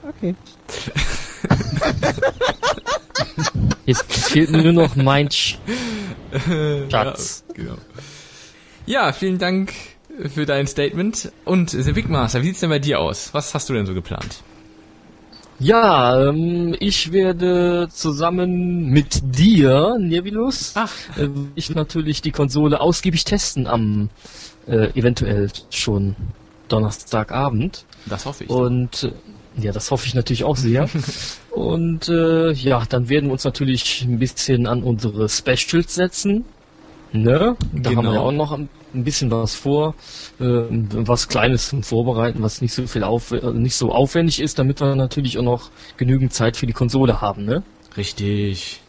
[0.06, 0.34] Okay.
[3.86, 5.58] Jetzt fehlt nur noch mein Sch
[6.90, 7.44] Schatz.
[7.48, 7.76] Ja, genau.
[8.86, 9.72] ja, vielen Dank
[10.34, 11.32] für dein Statement.
[11.44, 13.32] Und The Big Master, wie sieht's denn bei dir aus?
[13.32, 14.42] Was hast du denn so geplant?
[15.60, 20.92] Ja, ähm, ich werde zusammen mit dir, Nebulus, Ach.
[21.16, 24.10] äh, ich natürlich die Konsole ausgiebig testen am
[24.66, 26.16] äh, eventuell schon
[26.68, 27.84] Donnerstagabend.
[28.06, 28.50] Das hoffe ich.
[28.50, 29.12] Und äh,
[29.56, 30.88] ja, das hoffe ich natürlich auch sehr.
[31.50, 36.44] Und äh, ja, dann werden wir uns natürlich ein bisschen an unsere Specials setzen.
[37.12, 37.56] Ne?
[37.72, 38.26] Da haben wir Genau.
[38.26, 39.94] auch noch ein bisschen was vor,
[40.40, 44.58] äh, was Kleines zum Vorbereiten, was nicht so viel auf, äh, nicht so aufwendig ist,
[44.58, 47.62] damit wir natürlich auch noch genügend Zeit für die Konsole haben, ne?
[47.96, 48.80] Richtig.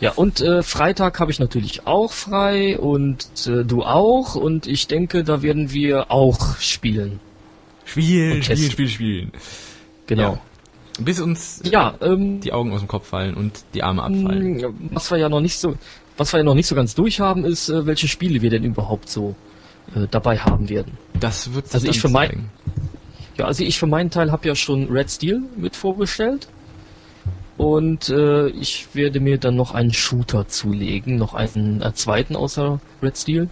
[0.00, 4.86] Ja, und äh, Freitag habe ich natürlich auch frei und äh, du auch und ich
[4.86, 7.20] denke, da werden wir auch spielen.
[7.84, 9.32] Spielen, spielen, spielen, spielen.
[10.06, 10.32] Genau.
[10.34, 10.40] Ja.
[11.00, 14.56] Bis uns Ja, ähm, die Augen aus dem Kopf fallen und die Arme abfallen.
[14.58, 15.74] mh, was wir ja noch nicht so,
[16.18, 19.08] was wir ja noch nicht so ganz durchhaben, ist, äh, welche Spiele wir denn überhaupt
[19.08, 19.34] so
[19.94, 20.98] äh, dabei haben werden.
[21.18, 22.50] Das wird sich Also ich dann für mein-.
[23.38, 26.48] Ja, also ich für meinen Teil habe ja schon Red Steel mit vorbestellt.
[27.58, 32.80] Und äh, ich werde mir dann noch einen Shooter zulegen, noch einen äh, zweiten außer
[33.02, 33.48] Red Steel.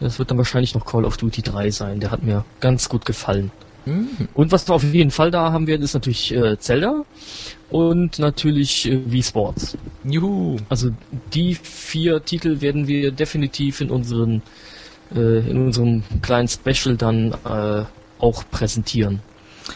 [0.00, 2.00] Das wird dann wahrscheinlich noch Call of Duty 3 sein.
[2.00, 3.50] Der hat mir ganz gut gefallen.
[3.84, 4.08] Mhm.
[4.34, 7.04] Und was wir auf jeden Fall da haben werden, ist natürlich äh, Zelda
[7.70, 9.76] und natürlich äh, Wii Sports.
[10.04, 10.56] Juhu.
[10.68, 10.90] Also
[11.34, 14.42] die vier Titel werden wir definitiv in unseren
[15.14, 17.84] äh, in unserem kleinen Special dann äh,
[18.18, 19.20] auch präsentieren.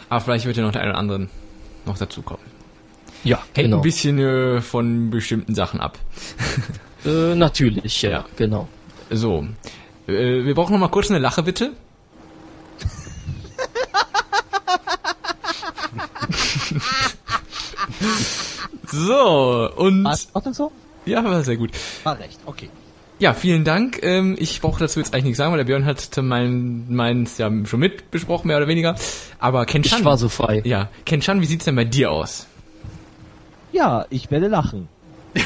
[0.08, 1.28] Aber vielleicht wird ja noch der eine oder andere
[1.84, 2.44] noch dazukommen.
[3.24, 3.76] Ja, Hängt genau.
[3.78, 5.98] ein bisschen äh, von bestimmten Sachen ab.
[7.04, 8.24] Äh, natürlich, ja, Ja.
[8.36, 8.66] genau.
[9.10, 9.46] So.
[10.08, 11.70] Äh, wir brauchen noch mal kurz eine Lache, bitte.
[18.86, 20.72] so, und War Ordnung so?
[21.04, 21.70] ja, war sehr gut.
[22.04, 22.68] War recht, okay.
[23.18, 24.00] Ja, vielen Dank.
[24.02, 27.50] Ähm, ich brauche dazu jetzt eigentlich nichts sagen, weil der Björn hat mein meins ja
[27.64, 28.94] schon mit besprochen, mehr oder weniger.
[29.38, 30.60] Aber Ken-chan, Ich war so frei.
[30.64, 32.46] ja, Ken-chan, wie sieht's denn bei dir aus?
[33.72, 34.88] Ja, ich werde lachen.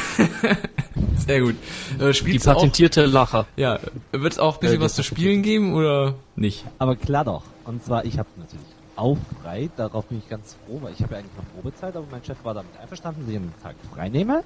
[1.27, 1.55] Sehr gut.
[2.01, 3.47] Äh, Die du auch, patentierte Lacher.
[3.57, 3.79] ja,
[4.12, 6.64] wird es auch ein bisschen Äh, was zu spielen geben oder nicht?
[6.79, 7.43] Aber klar doch.
[7.64, 8.66] Und zwar, ich habe natürlich
[9.01, 9.71] auch frei.
[9.77, 12.37] Darauf bin ich ganz froh, weil ich habe ja eigentlich noch Probezeit, aber mein Chef
[12.45, 14.45] war damit einverstanden, dass ich einen Tag frei nehme.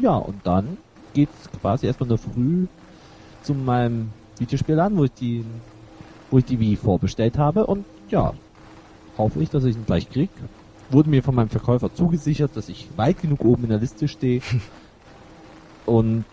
[0.00, 0.76] Ja, und dann
[1.14, 2.66] geht's quasi erstmal in der Früh
[3.42, 5.44] zu meinem Videospielladen, wo ich die,
[6.30, 7.66] wo ich die Wii vorbestellt habe.
[7.66, 8.34] Und ja,
[9.16, 10.30] hoffe ich, dass ich ihn gleich krieg.
[10.90, 14.42] Wurde mir von meinem Verkäufer zugesichert, dass ich weit genug oben in der Liste stehe.
[15.86, 16.24] Und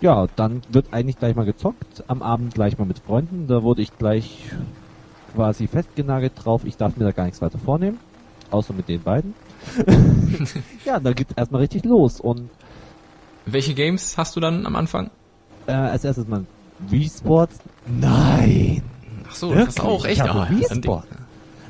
[0.00, 2.04] ja, dann wird eigentlich gleich mal gezockt.
[2.08, 3.46] Am Abend gleich mal mit Freunden.
[3.46, 4.50] Da wurde ich gleich
[5.34, 6.62] quasi festgenagelt drauf.
[6.64, 7.98] Ich darf mir da gar nichts weiter vornehmen.
[8.50, 9.34] Außer mit den beiden.
[10.84, 12.20] ja, da geht's erstmal richtig los.
[12.20, 12.50] Und
[13.46, 15.10] Welche Games hast du dann am Anfang?
[15.66, 16.44] äh, als erstes mal
[16.88, 17.58] Wii Sports.
[17.86, 18.82] Nein!
[19.28, 20.22] Ach so, das ist auch Ich echt.
[20.22, 20.90] habe Ah, Wii das ist ein Ding.
[20.90, 21.06] Sport.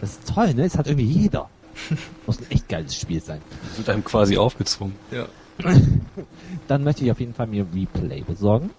[0.00, 0.62] Das ist toll, ne?
[0.62, 1.48] Das hat irgendwie jeder.
[2.26, 3.40] Muss ein echt geiles Spiel sein.
[3.76, 4.94] Wird einem quasi aufgezwungen.
[5.10, 5.26] Ja.
[6.68, 8.70] Dann möchte ich auf jeden Fall mir Replay besorgen,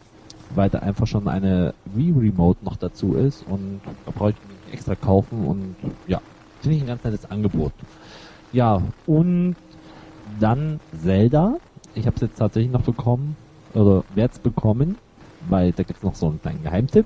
[0.56, 4.36] weil da einfach schon eine Wii Remote noch dazu ist und da brauche ich
[4.72, 5.76] extra kaufen und
[6.08, 6.22] ja,
[6.62, 7.74] finde ich ein ganz nettes Angebot.
[8.54, 9.56] Ja, und
[10.40, 11.56] dann Zelda.
[11.96, 13.36] Ich habe es jetzt tatsächlich noch bekommen
[13.74, 14.98] oder werde es bekommen,
[15.50, 17.06] weil da gibt's noch so einen kleinen Geheimtipp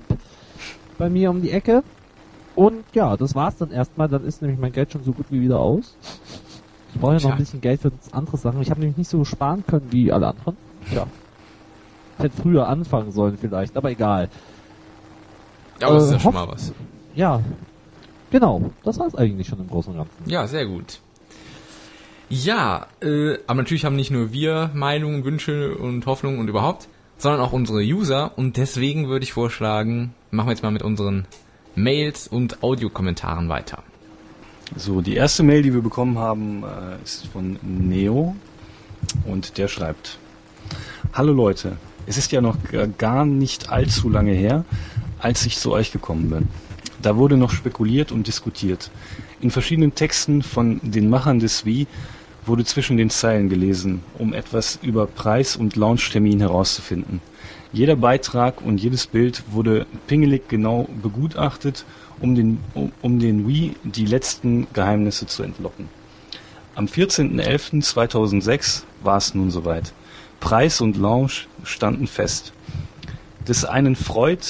[0.98, 1.82] bei mir um die Ecke.
[2.54, 4.08] Und ja, das war's dann erstmal.
[4.08, 5.96] Dann ist nämlich mein Geld schon so gut wie wieder aus.
[6.94, 8.62] Ich brauche ja noch ein bisschen Geld für andere Sachen.
[8.62, 10.56] Ich habe nämlich nicht so sparen können wie alle anderen.
[10.94, 11.06] Ja.
[12.18, 14.30] Ich hätte früher anfangen sollen vielleicht, aber egal.
[15.80, 16.72] Ja, aber das ist Äh, ja schon hoff- mal was.
[17.16, 17.42] Ja.
[18.30, 20.30] Genau, das war's eigentlich schon im Großen und Ganzen.
[20.30, 21.00] Ja, sehr gut.
[22.28, 27.40] Ja, äh, aber natürlich haben nicht nur wir Meinungen, Wünsche und Hoffnungen und überhaupt, sondern
[27.40, 31.24] auch unsere User und deswegen würde ich vorschlagen, machen wir jetzt mal mit unseren
[31.76, 33.82] Mails und Audiokommentaren weiter.
[34.76, 38.34] So, die erste Mail, die wir bekommen haben, äh, ist von Neo
[39.24, 40.18] und der schreibt:
[41.14, 41.76] Hallo Leute,
[42.06, 44.64] es ist ja noch g- gar nicht allzu lange her,
[45.20, 46.48] als ich zu euch gekommen bin.
[47.06, 48.90] Da wurde noch spekuliert und diskutiert.
[49.40, 51.86] In verschiedenen Texten von den Machern des Wii
[52.44, 57.20] wurde zwischen den Zeilen gelesen, um etwas über Preis und Launchtermin herauszufinden.
[57.72, 61.84] Jeder Beitrag und jedes Bild wurde pingelig genau begutachtet,
[62.18, 62.58] um den,
[63.02, 65.88] um, den Wii die letzten Geheimnisse zu entlocken.
[66.74, 69.92] Am 14.11.2006 war es nun soweit.
[70.40, 72.52] Preis und Launch standen fest.
[73.46, 74.44] Des einen Freud,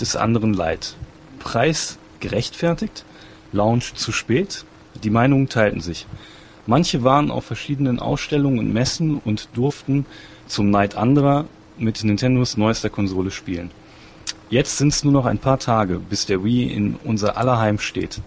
[0.00, 0.96] des anderen Leid.
[1.38, 3.04] Preis gerechtfertigt,
[3.52, 4.64] Launch zu spät.
[5.02, 6.06] Die Meinungen teilten sich.
[6.66, 10.04] Manche waren auf verschiedenen Ausstellungen und Messen und durften
[10.46, 11.46] zum Neid anderer
[11.78, 13.70] mit Nintendos neuester Konsole spielen.
[14.50, 17.78] Jetzt sind es nur noch ein paar Tage, bis der Wii in unser aller Heim
[17.78, 18.20] steht.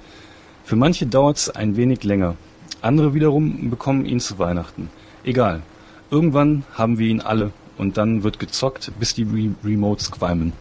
[0.63, 2.35] Für manche dauert es ein wenig länger.
[2.81, 4.89] Andere wiederum bekommen ihn zu Weihnachten.
[5.23, 5.61] Egal.
[6.09, 10.53] Irgendwann haben wir ihn alle und dann wird gezockt, bis die Re Remotes qualmen.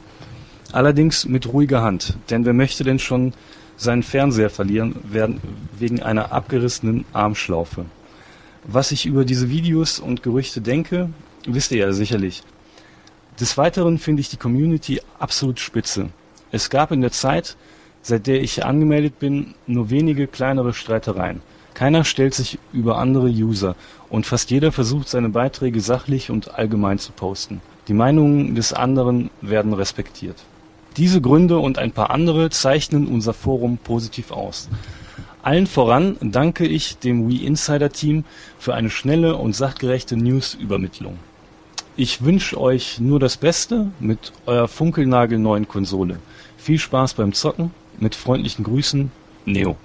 [0.73, 3.33] Allerdings mit ruhiger Hand, denn wer möchte denn schon
[3.77, 4.95] seinen Fernseher verlieren
[5.79, 7.87] wegen einer abgerissenen Armschlaufe?
[8.65, 11.11] Was ich über diese Videos und Gerüchte denke,
[11.45, 12.45] wisst ihr ja sicherlich.
[13.41, 16.11] Des Weiteren finde ich die Community absolut spitze.
[16.53, 17.57] Es gab in der Zeit,
[18.03, 21.43] seit der ich angemeldet bin, nur wenige kleinere Streitereien.
[21.75, 23.75] Keiner stellt sich über andere User
[24.09, 27.61] und fast jeder versucht seine Beiträge sachlich und allgemein zu posten.
[27.89, 30.45] Die Meinungen des anderen werden respektiert.
[30.97, 34.69] Diese Gründe und ein paar andere zeichnen unser Forum positiv aus.
[35.43, 38.25] Allen voran danke ich dem WeInsider-Team
[38.59, 41.19] für eine schnelle und sachgerechte News-Übermittlung.
[41.97, 46.19] Ich wünsche euch nur das Beste mit eurer funkelnagelneuen Konsole.
[46.57, 47.73] Viel Spaß beim Zocken.
[47.99, 49.11] Mit freundlichen Grüßen,
[49.45, 49.77] Neo.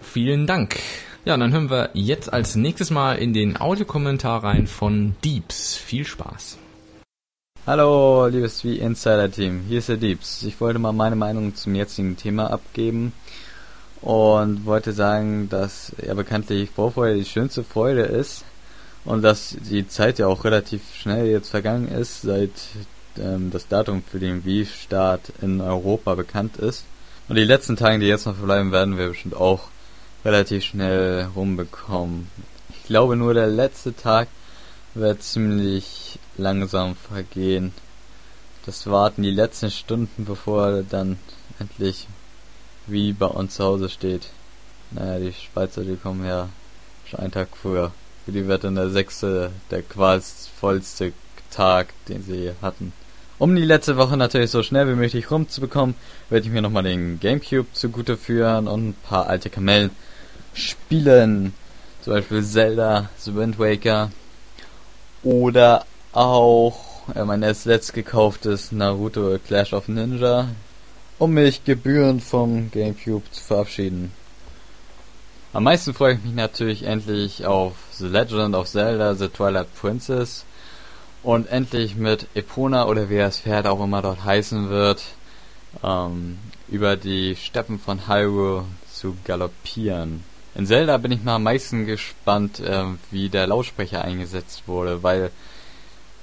[0.00, 0.78] Vielen Dank.
[1.24, 5.76] Ja, dann hören wir jetzt als nächstes Mal in den Audiokommentar rein von Deeps.
[5.76, 6.58] Viel Spaß.
[7.64, 9.62] Hallo, liebes wie Insider Team.
[9.68, 10.42] Hier ist der Deeps.
[10.42, 13.12] Ich wollte mal meine Meinung zum jetzigen Thema abgeben
[14.00, 18.42] und wollte sagen, dass ja bekanntlich Vorfreude die schönste Freude ist
[19.04, 22.50] und dass die Zeit ja auch relativ schnell jetzt vergangen ist, seit
[23.16, 26.84] ähm, das Datum für den Wii-Start in Europa bekannt ist.
[27.28, 29.68] Und die letzten Tage, die jetzt noch verbleiben, werden wir bestimmt auch
[30.24, 32.26] relativ schnell rumbekommen.
[32.70, 34.26] Ich glaube nur der letzte Tag
[34.94, 37.72] wird ziemlich langsam vergehen.
[38.66, 41.18] Das warten die letzten Stunden, bevor dann
[41.58, 42.06] endlich
[42.86, 44.28] wie bei uns zu Hause steht.
[44.90, 46.48] Naja, die Schweizer, die kommen ja
[47.06, 47.92] schon einen Tag früher.
[48.24, 51.12] Für die wird dann der sechste, der qualvollste
[51.50, 52.92] Tag, den sie hatten.
[53.38, 55.96] Um die letzte Woche natürlich so schnell wie möglich rumzubekommen,
[56.30, 59.90] werde ich mir nochmal den Gamecube zugute führen und ein paar alte Kamellen
[60.54, 61.52] spielen.
[62.02, 64.12] Zum Beispiel Zelda, The Wind Waker.
[65.22, 66.78] Oder auch
[67.14, 70.48] äh, mein erst letzt gekauftes Naruto Clash of Ninja.
[71.18, 74.12] Um mich gebührend vom Gamecube zu verabschieden.
[75.52, 80.44] Am meisten freue ich mich natürlich endlich auf The Legend of Zelda, The Twilight Princess.
[81.22, 85.04] Und endlich mit Epona oder wie das Pferd auch immer dort heißen wird,
[85.84, 90.24] ähm, über die Steppen von Hyrule zu galoppieren.
[90.54, 95.30] In Zelda bin ich mal am meisten gespannt, äh, wie der Lautsprecher eingesetzt wurde, weil,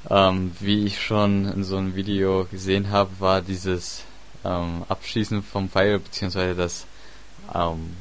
[0.10, 4.04] ähm, wie ich schon in so einem Video gesehen habe, war dieses
[4.46, 6.86] ähm, Abschießen vom Pfeil beziehungsweise das
[7.56, 7.96] ähm,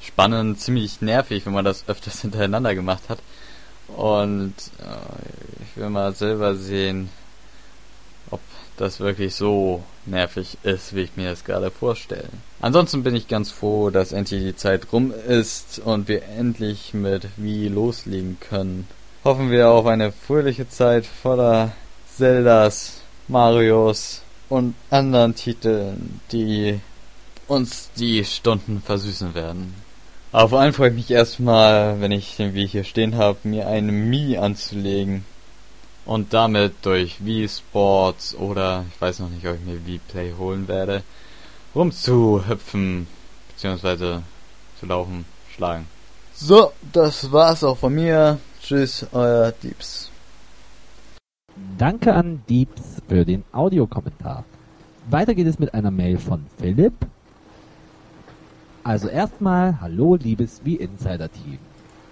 [0.00, 3.18] Spannen ziemlich nervig, wenn man das öfters hintereinander gemacht hat.
[3.88, 7.10] Und äh, ich will mal selber sehen,
[8.30, 8.40] ob
[8.76, 12.28] das wirklich so nervig ist, wie ich mir das gerade vorstelle.
[12.60, 17.28] Ansonsten bin ich ganz froh, dass endlich die Zeit rum ist und wir endlich mit
[17.36, 18.86] Wie loslegen können.
[19.24, 21.72] Hoffen wir auf eine fröhliche Zeit voller
[22.16, 26.80] Zeldas, Marios und anderen Titeln, die
[27.48, 29.74] uns die Stunden versüßen werden.
[30.32, 33.68] Aber vor allem freue ich mich erstmal, wenn ich den Wii hier stehen habe, mir
[33.68, 35.24] einen Mii anzulegen
[36.06, 40.32] und damit durch Wii Sports oder ich weiß noch nicht, ob ich mir Wii Play
[40.38, 41.02] holen werde,
[41.74, 43.06] rumzuhüpfen
[43.54, 44.20] bzw.
[44.80, 45.86] zu laufen, schlagen.
[46.32, 48.38] So, das war's auch von mir.
[48.62, 50.10] Tschüss, euer Deeps.
[51.78, 54.44] Danke an Deeps für den Audiokommentar.
[55.08, 56.94] Weiter geht es mit einer Mail von Philipp.
[58.84, 61.58] Also erstmal, hallo liebes Wii-Insider-Team.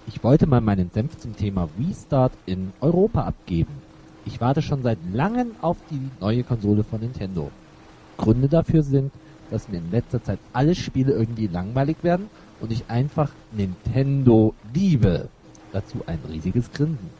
[0.07, 3.84] Ich wollte mal meinen Senf zum Thema Restart in Europa abgeben.
[4.27, 7.51] Ich warte schon seit langem auf die neue Konsole von Nintendo.
[8.17, 9.13] Gründe dafür sind,
[9.51, 12.29] dass mir in letzter Zeit alle Spiele irgendwie langweilig werden
[12.61, 15.29] und ich einfach Nintendo liebe.
[15.73, 17.11] Dazu ein riesiges Grinsen.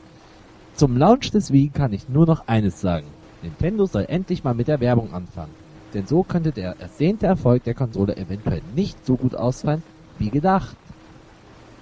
[0.75, 3.07] Zum Launch des Wii kann ich nur noch eines sagen.
[3.43, 5.53] Nintendo soll endlich mal mit der Werbung anfangen.
[5.93, 9.83] Denn so könnte der ersehnte Erfolg der Konsole eventuell nicht so gut ausfallen
[10.19, 10.77] wie gedacht.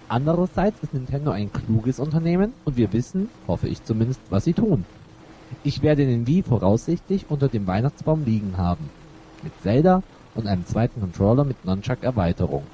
[0.09, 4.85] Andererseits ist Nintendo ein kluges Unternehmen und wir wissen, hoffe ich zumindest, was sie tun.
[5.65, 8.91] Ich werde den Wii voraussichtlich unter dem Weihnachtsbaum liegen haben.
[9.43, 10.03] Mit Zelda
[10.35, 12.65] und einem zweiten Controller mit Nunchuck-Erweiterung.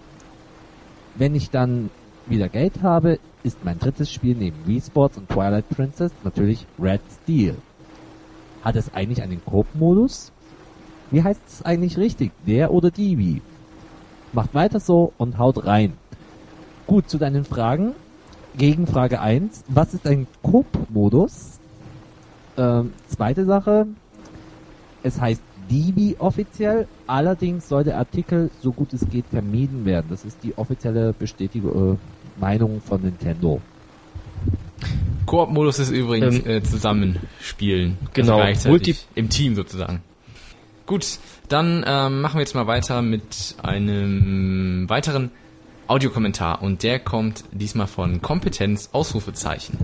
[1.14, 1.90] Wenn ich dann
[2.26, 7.00] wieder Geld habe, ist mein drittes Spiel neben Wii Sports und Twilight Princess natürlich Red
[7.22, 7.56] Steel.
[8.62, 10.32] Hat es eigentlich einen Coop-Modus?
[11.10, 12.32] Wie heißt es eigentlich richtig?
[12.46, 13.42] Der oder die Wii?
[14.32, 15.94] Macht weiter so und haut rein.
[16.86, 17.94] Gut, zu deinen Fragen.
[18.56, 19.64] Gegenfrage 1.
[19.68, 21.57] Was ist ein Coop-Modus?
[22.58, 23.86] Ähm, zweite Sache.
[25.02, 25.40] Es heißt
[25.70, 30.06] Divi offiziell, allerdings soll der Artikel so gut es geht vermieden werden.
[30.10, 33.60] Das ist die offizielle Bestätigung, äh, Meinung von Nintendo.
[35.26, 37.98] Koop-Modus ist übrigens ähm, äh, zusammenspielen.
[38.14, 38.40] Genau.
[38.40, 40.02] Also Multi Im Team sozusagen.
[40.86, 45.30] Gut, dann ähm, machen wir jetzt mal weiter mit einem weiteren
[45.86, 49.76] Audiokommentar und der kommt diesmal von Kompetenz Ausrufezeichen.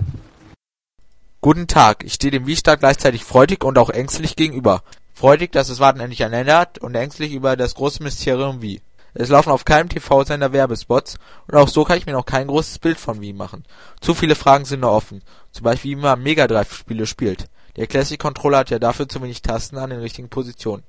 [1.45, 4.81] Guten Tag, ich stehe dem Wiestart gleichzeitig freudig und auch ängstlich gegenüber.
[5.13, 8.81] Freudig, dass das Warten endlich ein Ende hat und ängstlich über das große Mysterium wie.
[9.13, 12.79] Es laufen auf keinem TV-Sender Werbespots und auch so kann ich mir noch kein großes
[12.79, 13.63] Bild von Wii machen.
[14.01, 15.21] Zu viele Fragen sind noch offen.
[15.51, 17.45] Zum Beispiel wie man Mega Drive Spiele spielt.
[17.75, 20.81] Der Classic Controller hat ja dafür zu wenig Tasten an den richtigen Positionen.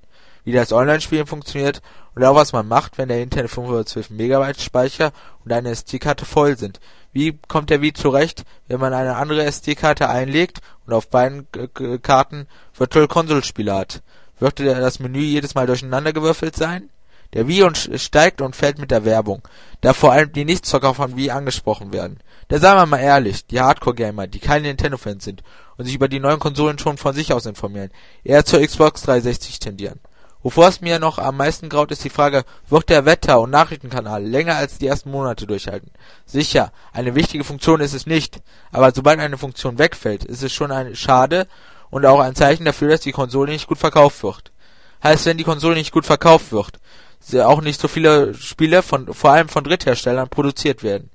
[0.44, 1.82] Wie das Online-Spielen funktioniert
[2.14, 5.12] und auch was man macht, wenn der interne 512 Megabyte Speicher
[5.44, 6.80] und eine SD-Karte voll sind.
[7.12, 11.46] Wie kommt der Wii zurecht, wenn man eine andere SD-Karte einlegt und auf beiden
[12.02, 12.46] Karten
[12.76, 14.02] Virtual Console Spiele hat?
[14.38, 16.90] Wird das Menü jedes Mal durcheinandergewürfelt sein?
[17.32, 19.42] Der Wii steigt und fällt mit der Werbung,
[19.80, 22.18] da vor allem die Nichtzocker von Wii angesprochen werden.
[22.48, 25.42] Da seien wir mal ehrlich, die Hardcore-Gamer, die keine Nintendo-Fans sind
[25.76, 27.90] und sich über die neuen Konsolen schon von sich aus informieren,
[28.22, 30.00] eher zur Xbox 360 tendieren.
[30.46, 34.24] Wovor es mir noch am meisten graut, ist die Frage, wird der Wetter- und Nachrichtenkanal
[34.24, 35.90] länger als die ersten Monate durchhalten?
[36.24, 38.38] Sicher, eine wichtige Funktion ist es nicht,
[38.70, 41.48] aber sobald eine Funktion wegfällt, ist es schon ein Schade
[41.90, 44.52] und auch ein Zeichen dafür, dass die Konsole nicht gut verkauft wird.
[45.02, 46.78] Heißt, wenn die Konsole nicht gut verkauft wird,
[47.44, 51.10] auch nicht so viele Spiele von vor allem von Drittherstellern produziert werden.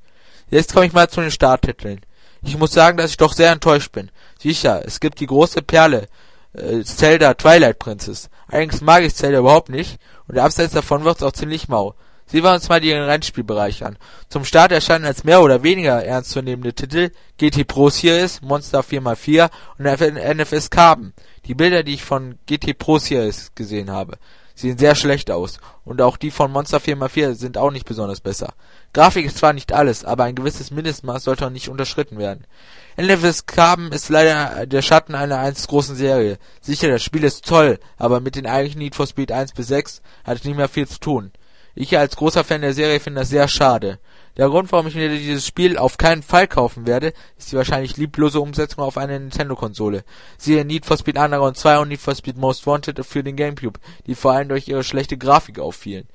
[0.49, 2.01] Jetzt komme ich mal zu den Starttiteln.
[2.43, 4.11] Ich muss sagen, dass ich doch sehr enttäuscht bin.
[4.41, 6.09] Sicher, es gibt die große Perle,
[6.53, 8.29] äh, Zelda Twilight Princess.
[8.47, 11.95] Allerdings mag ich Zelda überhaupt nicht und abseits davon wird's auch ziemlich mau.
[12.25, 13.97] Sehen wir uns mal den Rennspielbereich an.
[14.29, 19.85] Zum Start erscheinen als mehr oder weniger ernstzunehmende Titel GT Pro Series, Monster 4x4 und
[19.85, 21.11] NFS Carbon.
[21.45, 24.17] Die Bilder, die ich von GT Pro Series gesehen habe,
[24.55, 28.53] sehen sehr schlecht aus und auch die von Monster 4x4 sind auch nicht besonders besser.
[28.93, 32.45] Grafik ist zwar nicht alles, aber ein gewisses Mindestmaß sollte auch nicht unterschritten werden.
[32.97, 36.37] NFS Carbon ist leider der Schatten einer einst großen Serie.
[36.59, 40.01] Sicher, das Spiel ist toll, aber mit den eigentlichen Need for Speed 1 bis 6
[40.23, 41.31] hat es nicht mehr viel zu tun.
[41.73, 43.99] Ich als großer Fan der Serie finde das sehr schade.
[44.35, 47.95] Der Grund, warum ich mir dieses Spiel auf keinen Fall kaufen werde, ist die wahrscheinlich
[47.95, 50.03] lieblose Umsetzung auf eine Nintendo-Konsole.
[50.37, 53.79] Siehe Need for Speed Underground 2 und Need for Speed Most Wanted für den Gamecube,
[54.05, 56.07] die vor allem durch ihre schlechte Grafik auffielen.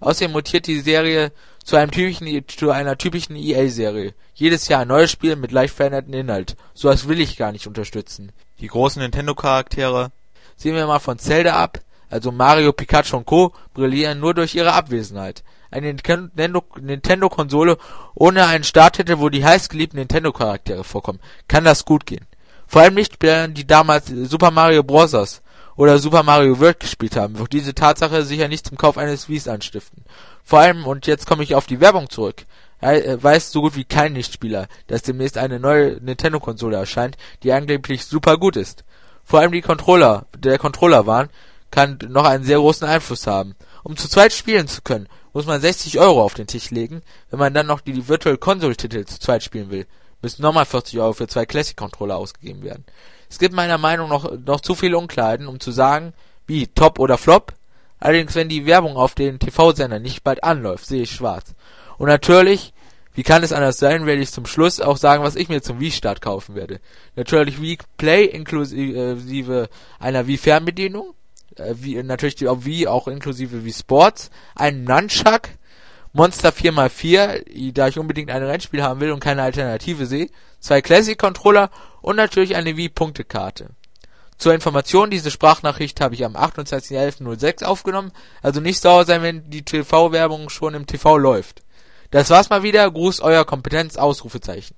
[0.00, 1.30] Außerdem mutiert die Serie
[1.64, 4.14] zu einem typischen, zu einer typischen EA-Serie.
[4.34, 6.56] Jedes Jahr ein neues Spiel mit leicht veränderten Inhalt.
[6.74, 8.32] So was will ich gar nicht unterstützen.
[8.60, 10.10] Die großen Nintendo-Charaktere.
[10.56, 13.52] Sehen wir mal von Zelda ab, also Mario, Pikachu und Co.
[13.74, 15.42] brillieren nur durch ihre Abwesenheit.
[15.70, 17.78] Eine Nintendo-Konsole
[18.14, 21.20] ohne einen Starttitel, wo die heißgeliebten Nintendo-Charaktere vorkommen.
[21.48, 22.26] Kann das gut gehen?
[22.66, 25.42] Vor allem nicht, während die damals Super Mario Bros.
[25.76, 29.48] Oder Super Mario World gespielt haben, wird diese Tatsache sicher nicht zum Kauf eines Wies
[29.48, 30.04] anstiften.
[30.44, 32.44] Vor allem, und jetzt komme ich auf die Werbung zurück,
[32.80, 38.38] weiß so gut wie kein Nichtspieler, dass demnächst eine neue Nintendo-Konsole erscheint, die angeblich super
[38.38, 38.84] gut ist.
[39.24, 41.30] Vor allem die Controller, der Controller-Wahn,
[41.70, 43.54] kann noch einen sehr großen Einfluss haben.
[43.84, 47.38] Um zu zweit spielen zu können, muss man 60 Euro auf den Tisch legen, wenn
[47.38, 49.86] man dann noch die Virtual Console Titel zu zweit spielen will,
[50.20, 52.84] müssen nochmal 40 Euro für zwei Classic Controller ausgegeben werden.
[53.32, 56.12] Es gibt meiner Meinung nach noch, zu viele Unklarheiten, um zu sagen,
[56.46, 57.54] wie Top oder Flop.
[57.98, 61.54] Allerdings, wenn die Werbung auf den TV-Sendern nicht bald anläuft, sehe ich schwarz.
[61.96, 62.74] Und natürlich,
[63.14, 65.80] wie kann es anders sein, werde ich zum Schluss auch sagen, was ich mir zum
[65.80, 66.78] Wii-Start kaufen werde.
[67.16, 71.14] Natürlich Wii Play inklusive einer Wii-Fernbedienung,
[71.56, 75.48] äh, wie, natürlich die Wii auch inklusive Wii Sports, ein Nunchuck,
[76.12, 80.28] Monster 4x4, da ich unbedingt ein Rennspiel haben will und keine Alternative sehe,
[80.62, 83.70] zwei Classic-Controller und natürlich eine Wii-Punktekarte.
[84.38, 89.62] Zur Information, diese Sprachnachricht habe ich am 28.11.06 aufgenommen, also nicht sauer sein, wenn die
[89.62, 91.62] TV-Werbung schon im TV läuft.
[92.10, 94.74] Das war's mal wieder, Gruß euer Kompetenz, Ausrufezeichen.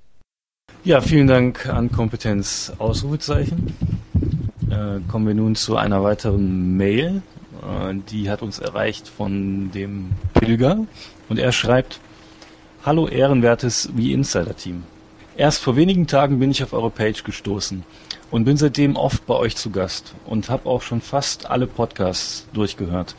[0.84, 3.74] Ja, vielen Dank an Kompetenz, Ausrufezeichen.
[4.70, 7.22] Äh, kommen wir nun zu einer weiteren Mail.
[7.62, 10.86] Äh, die hat uns erreicht von dem Pilger
[11.28, 12.00] und er schreibt,
[12.84, 14.84] Hallo ehrenwertes wie Insider Team.
[15.36, 17.82] Erst vor wenigen Tagen bin ich auf eure Page gestoßen
[18.30, 22.46] und bin seitdem oft bei euch zu Gast und habe auch schon fast alle Podcasts
[22.52, 23.16] durchgehört.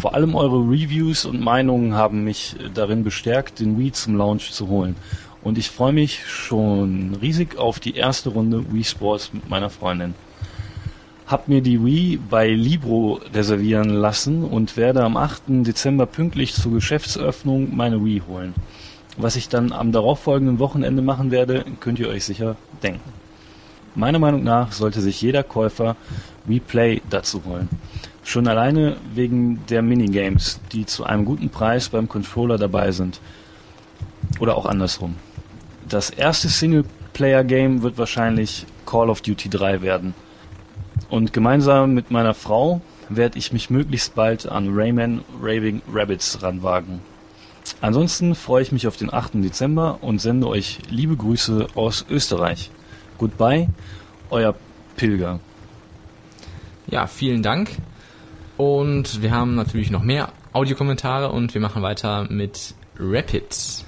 [0.00, 4.68] Vor allem eure Reviews und Meinungen haben mich darin bestärkt, den Wii zum Launch zu
[4.68, 4.94] holen.
[5.42, 10.14] Und ich freue mich schon riesig auf die erste Runde Wii Sports mit meiner Freundin.
[11.26, 15.42] Hab mir die Wii bei Libro reservieren lassen und werde am 8.
[15.66, 18.54] Dezember pünktlich zur Geschäftseröffnung meine Wii holen.
[19.16, 23.12] Was ich dann am darauffolgenden Wochenende machen werde, könnt ihr euch sicher denken.
[23.94, 25.96] Meiner Meinung nach sollte sich jeder Käufer
[26.44, 27.70] Wii Play dazu holen.
[28.22, 33.20] Schon alleine wegen der Minigames, die zu einem guten Preis beim Controller dabei sind.
[34.38, 35.14] Oder auch andersrum.
[35.88, 40.14] Das erste Singleplayer-Game wird wahrscheinlich Call of Duty 3 werden.
[41.08, 47.00] Und gemeinsam mit meiner Frau werde ich mich möglichst bald an Rayman Raving Rabbits ranwagen.
[47.80, 49.34] Ansonsten freue ich mich auf den 8.
[49.34, 52.70] Dezember und sende euch liebe Grüße aus Österreich.
[53.18, 53.68] Goodbye,
[54.30, 54.54] euer
[54.96, 55.40] Pilger.
[56.86, 57.70] Ja, vielen Dank.
[58.56, 63.84] Und wir haben natürlich noch mehr Audiokommentare und wir machen weiter mit Rapids.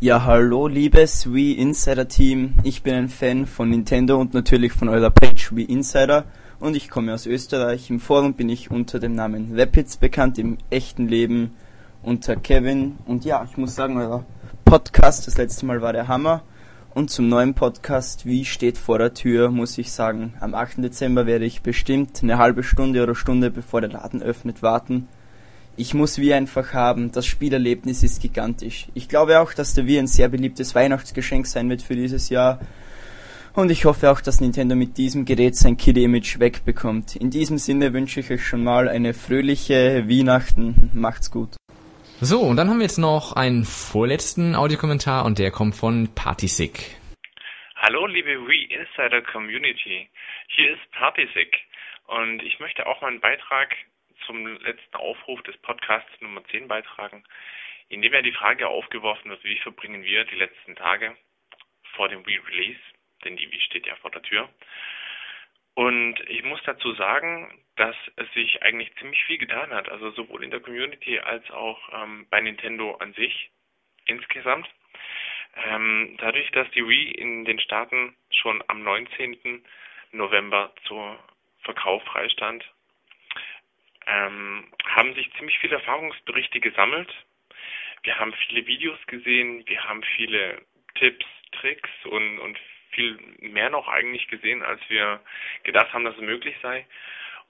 [0.00, 2.54] Ja, hallo liebes Wii Insider Team.
[2.62, 6.26] Ich bin ein Fan von Nintendo und natürlich von eurer Page Wii Insider
[6.60, 7.88] und ich komme aus Österreich.
[7.88, 11.52] Im Forum bin ich unter dem Namen Rapids bekannt, im echten Leben
[12.04, 12.98] unter Kevin.
[13.06, 14.24] Und ja, ich muss sagen, euer
[14.64, 16.42] Podcast, das letzte Mal war der Hammer.
[16.94, 20.78] Und zum neuen Podcast, wie steht vor der Tür, muss ich sagen, am 8.
[20.78, 25.08] Dezember werde ich bestimmt eine halbe Stunde oder Stunde bevor der Laden öffnet warten.
[25.76, 28.86] Ich muss wie einfach haben, das Spielerlebnis ist gigantisch.
[28.94, 32.60] Ich glaube auch, dass der Wii ein sehr beliebtes Weihnachtsgeschenk sein wird für dieses Jahr.
[33.54, 37.16] Und ich hoffe auch, dass Nintendo mit diesem Gerät sein Kid-Image wegbekommt.
[37.16, 40.90] In diesem Sinne wünsche ich euch schon mal eine fröhliche Weihnachten.
[40.94, 41.56] Macht's gut.
[42.26, 46.96] So, und dann haben wir jetzt noch einen vorletzten Audiokommentar und der kommt von Partysick.
[47.76, 50.08] Hallo liebe Wii Insider Community,
[50.48, 51.54] hier ist Partysick
[52.06, 53.76] und ich möchte auch meinen Beitrag
[54.24, 57.24] zum letzten Aufruf des Podcasts Nummer 10 beitragen,
[57.90, 61.14] in dem ja die Frage aufgeworfen wird, wie verbringen wir die letzten Tage
[61.94, 62.80] vor dem Wii Release,
[63.26, 64.48] denn die Wii steht ja vor der Tür.
[65.74, 70.44] Und ich muss dazu sagen, dass es sich eigentlich ziemlich viel getan hat, also sowohl
[70.44, 73.50] in der Community als auch ähm, bei Nintendo an sich
[74.06, 74.68] insgesamt.
[75.56, 79.64] Ähm, dadurch, dass die Wii in den Staaten schon am 19.
[80.12, 81.18] November zur
[81.62, 82.64] Verkauf freistand,
[84.06, 87.12] ähm, haben sich ziemlich viele Erfahrungsberichte gesammelt.
[88.02, 90.60] Wir haben viele Videos gesehen, wir haben viele
[90.94, 92.58] Tipps, Tricks und, und
[92.90, 95.20] viel mehr noch eigentlich gesehen, als wir
[95.62, 96.86] gedacht haben, dass es möglich sei.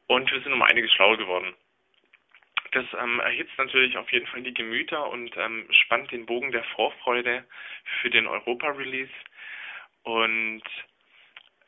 [0.06, 1.54] Und wir sind um einiges schlauer geworden.
[2.72, 6.64] Das ähm, erhitzt natürlich auf jeden Fall die Gemüter und ähm, spannt den Bogen der
[6.64, 7.44] Vorfreude
[8.00, 9.12] für den Europa-Release.
[10.02, 10.62] Und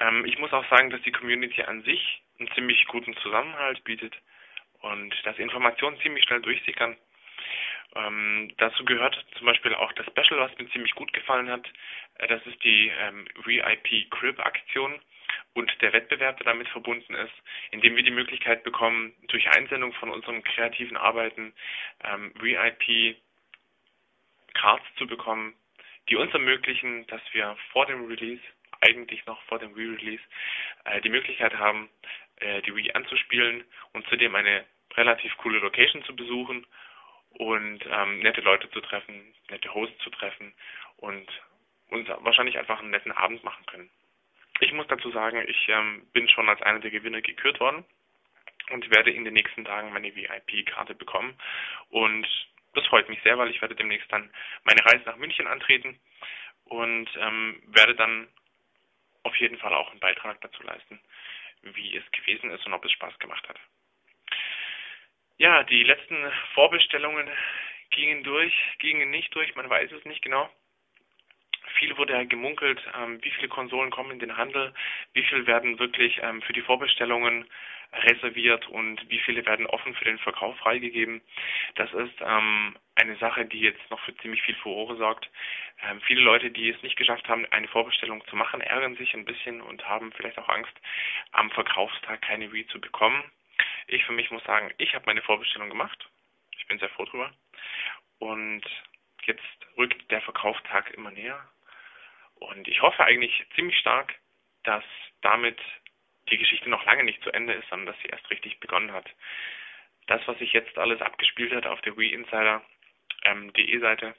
[0.01, 4.15] ähm, ich muss auch sagen, dass die Community an sich einen ziemlich guten Zusammenhalt bietet
[4.81, 6.97] und dass Informationen ziemlich schnell durchsickern.
[7.95, 11.67] Ähm, dazu gehört zum Beispiel auch das Special, was mir ziemlich gut gefallen hat.
[12.19, 15.01] Äh, das ist die ähm, VIP Crib Aktion
[15.57, 17.33] und der Wettbewerb, der damit verbunden ist,
[17.71, 21.55] indem wir die Möglichkeit bekommen, durch Einsendung von unseren kreativen Arbeiten
[22.05, 23.17] ähm, VIP
[24.53, 25.55] Cards zu bekommen,
[26.11, 28.43] die uns ermöglichen, dass wir vor dem Release,
[28.83, 30.23] eigentlich noch vor dem Re-Release,
[30.85, 31.89] äh, die Möglichkeit haben,
[32.41, 36.67] äh, die Wii anzuspielen und zudem eine relativ coole Location zu besuchen
[37.31, 40.53] und ähm, nette Leute zu treffen, nette Hosts zu treffen
[40.99, 41.27] und
[41.89, 43.91] uns wahrscheinlich einfach einen netten Abend machen können.
[44.77, 47.83] Ich muss dazu sagen, ich ähm, bin schon als einer der Gewinner gekürt worden
[48.69, 51.35] und werde in den nächsten Tagen meine VIP-Karte bekommen.
[51.89, 52.29] Und
[52.75, 54.31] das freut mich sehr, weil ich werde demnächst dann
[54.65, 55.99] meine Reise nach München antreten
[56.65, 58.29] und ähm, werde dann
[59.23, 61.01] auf jeden Fall auch einen Beitrag dazu leisten,
[61.63, 63.59] wie es gewesen ist und ob es Spaß gemacht hat.
[65.39, 67.31] Ja, die letzten Vorbestellungen
[67.89, 70.51] gingen durch, gingen nicht durch, man weiß es nicht genau.
[71.79, 74.73] Viel wurde ja gemunkelt, ähm, wie viele Konsolen kommen in den Handel,
[75.13, 77.47] wie viel werden wirklich ähm, für die Vorbestellungen
[77.93, 81.23] reserviert und wie viele werden offen für den Verkauf freigegeben.
[81.77, 85.31] Das ist ähm, eine Sache, die jetzt noch für ziemlich viel Furore sorgt.
[85.83, 89.25] Ähm, viele Leute, die es nicht geschafft haben, eine Vorbestellung zu machen, ärgern sich ein
[89.25, 90.73] bisschen und haben vielleicht auch Angst,
[91.33, 93.23] am Verkaufstag keine Wii zu bekommen.
[93.87, 96.09] Ich für mich muss sagen, ich habe meine Vorbestellung gemacht.
[96.59, 97.33] Ich bin sehr froh drüber.
[98.19, 98.65] Und
[99.25, 99.43] jetzt
[99.77, 101.47] rückt der Verkaufstag immer näher.
[102.37, 104.15] Und ich hoffe eigentlich ziemlich stark,
[104.65, 104.85] dass
[105.23, 105.59] damit
[106.31, 109.09] die Geschichte noch lange nicht zu Ende ist, sondern dass sie erst richtig begonnen hat.
[110.07, 112.65] Das, was sich jetzt alles abgespielt hat auf der Wii Insider
[113.25, 114.15] ähm, Seite,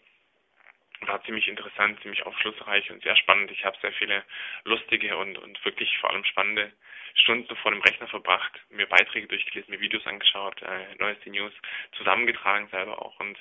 [1.01, 3.51] war ziemlich interessant, ziemlich aufschlussreich und sehr spannend.
[3.51, 4.23] Ich habe sehr viele
[4.63, 6.73] lustige und, und wirklich vor allem spannende
[7.13, 11.53] Stunden vor dem Rechner verbracht, mir Beiträge durchgelesen, mir Videos angeschaut, äh, neueste News
[11.97, 13.37] zusammengetragen selber auch und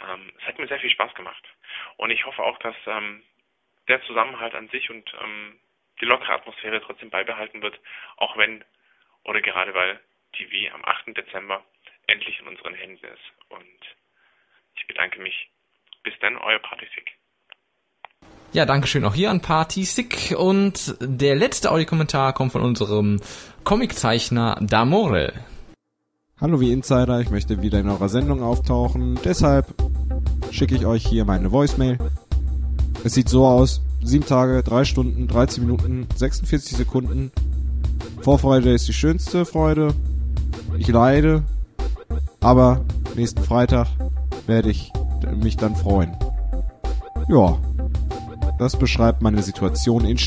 [0.00, 1.42] ähm, es hat mir sehr viel Spaß gemacht.
[1.96, 3.22] Und ich hoffe auch, dass ähm,
[3.88, 5.58] der Zusammenhalt an sich und ähm,
[6.00, 7.78] die lockere Atmosphäre trotzdem beibehalten wird,
[8.16, 8.64] auch wenn
[9.24, 10.00] oder gerade weil
[10.32, 11.16] TV am 8.
[11.16, 11.64] Dezember
[12.06, 13.48] endlich in unseren Händen ist.
[13.48, 13.80] Und
[14.76, 15.50] ich bedanke mich.
[16.02, 17.12] Bis dann, euer Partysick.
[18.52, 20.34] Ja, Dankeschön auch hier an Partysick.
[20.38, 23.20] Und der letzte Audiokommentar kommt von unserem
[23.64, 25.32] Comiczeichner Damore.
[26.40, 29.18] Hallo wie Insider, ich möchte wieder in eurer Sendung auftauchen.
[29.24, 29.66] Deshalb
[30.52, 31.98] schicke ich euch hier meine Voicemail.
[33.04, 33.80] Es sieht so aus.
[34.02, 37.32] 7 Tage, 3 Stunden, 13 Minuten, 46 Sekunden.
[38.22, 39.94] Vorfreude ist die schönste Freude.
[40.76, 41.42] Ich leide.
[42.40, 42.84] Aber
[43.16, 43.88] nächsten Freitag
[44.46, 44.92] werde ich
[45.42, 46.16] mich dann freuen.
[47.28, 47.58] Ja,
[48.58, 50.18] das beschreibt meine Situation in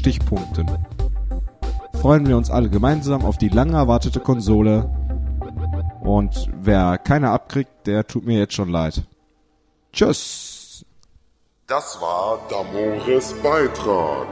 [2.01, 4.89] freuen wir uns alle gemeinsam auf die lang erwartete Konsole
[6.01, 9.03] Und wer keine abkriegt, der tut mir jetzt schon leid.
[9.93, 10.50] Tschüss.
[11.71, 14.27] Das war Damores Beitrag.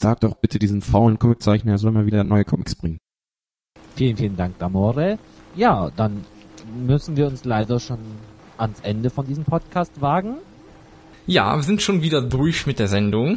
[0.00, 2.96] Sag doch bitte diesen faulen Comiczeichner, er soll mal wieder neue Comics bringen.
[3.94, 5.18] Vielen, vielen Dank, Damore.
[5.54, 6.24] Ja, dann
[6.82, 7.98] müssen wir uns leider schon
[8.56, 10.38] ans Ende von diesem Podcast wagen.
[11.26, 13.36] Ja, wir sind schon wieder durch mit der Sendung.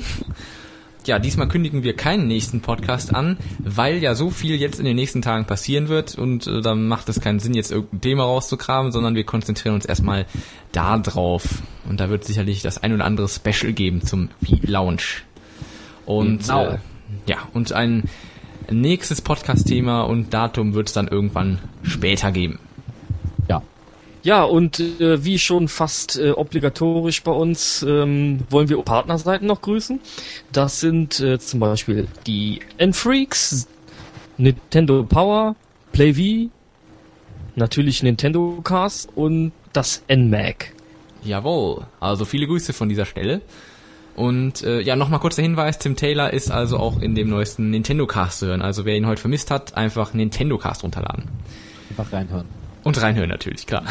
[1.07, 4.95] Ja, diesmal kündigen wir keinen nächsten Podcast an, weil ja so viel jetzt in den
[4.97, 8.91] nächsten Tagen passieren wird und äh, dann macht es keinen Sinn, jetzt irgendein Thema rauszukramen,
[8.91, 10.25] sondern wir konzentrieren uns erstmal
[10.73, 11.61] da drauf.
[11.89, 15.01] Und da wird sicherlich das ein oder andere Special geben zum V-Lounge.
[16.05, 16.65] Und Genau.
[16.67, 16.77] äh,
[17.25, 18.03] ja, und ein
[18.69, 22.59] nächstes Podcast-Thema und Datum wird es dann irgendwann später geben.
[24.23, 24.43] Ja.
[24.43, 29.99] Und äh, wie schon fast äh, obligatorisch bei uns, ähm, wollen wir Partnerseiten noch grüßen.
[30.51, 33.67] Das sind äh, zum Beispiel die N-Freaks,
[34.37, 35.55] Nintendo Power,
[35.91, 36.49] PlayV,
[37.55, 40.73] natürlich Nintendo Cast und das NMAC.
[41.23, 43.41] Jawohl, also viele Grüße von dieser Stelle.
[44.15, 47.69] Und äh, ja, nochmal kurz der Hinweis, Tim Taylor ist also auch in dem neuesten
[47.69, 48.63] Nintendo Cast zu hören.
[48.63, 51.25] Also wer ihn heute vermisst hat, einfach Nintendo Cast runterladen.
[51.91, 52.47] Einfach reinhören.
[52.87, 53.83] Und reinhören natürlich, klar.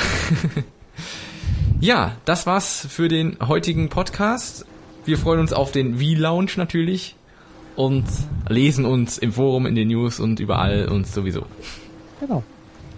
[1.80, 4.64] ja, das war's für den heutigen Podcast.
[5.04, 7.14] Wir freuen uns auf den V-Lounge natürlich
[7.76, 8.06] und
[8.48, 11.44] lesen uns im Forum, in den News und überall und sowieso.
[12.20, 12.42] Genau.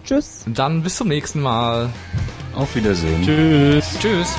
[0.05, 0.43] Tschüss.
[0.45, 1.89] Und dann bis zum nächsten Mal.
[2.55, 3.21] Auf Wiedersehen.
[3.21, 3.99] Tschüss.
[3.99, 4.37] Tschüss.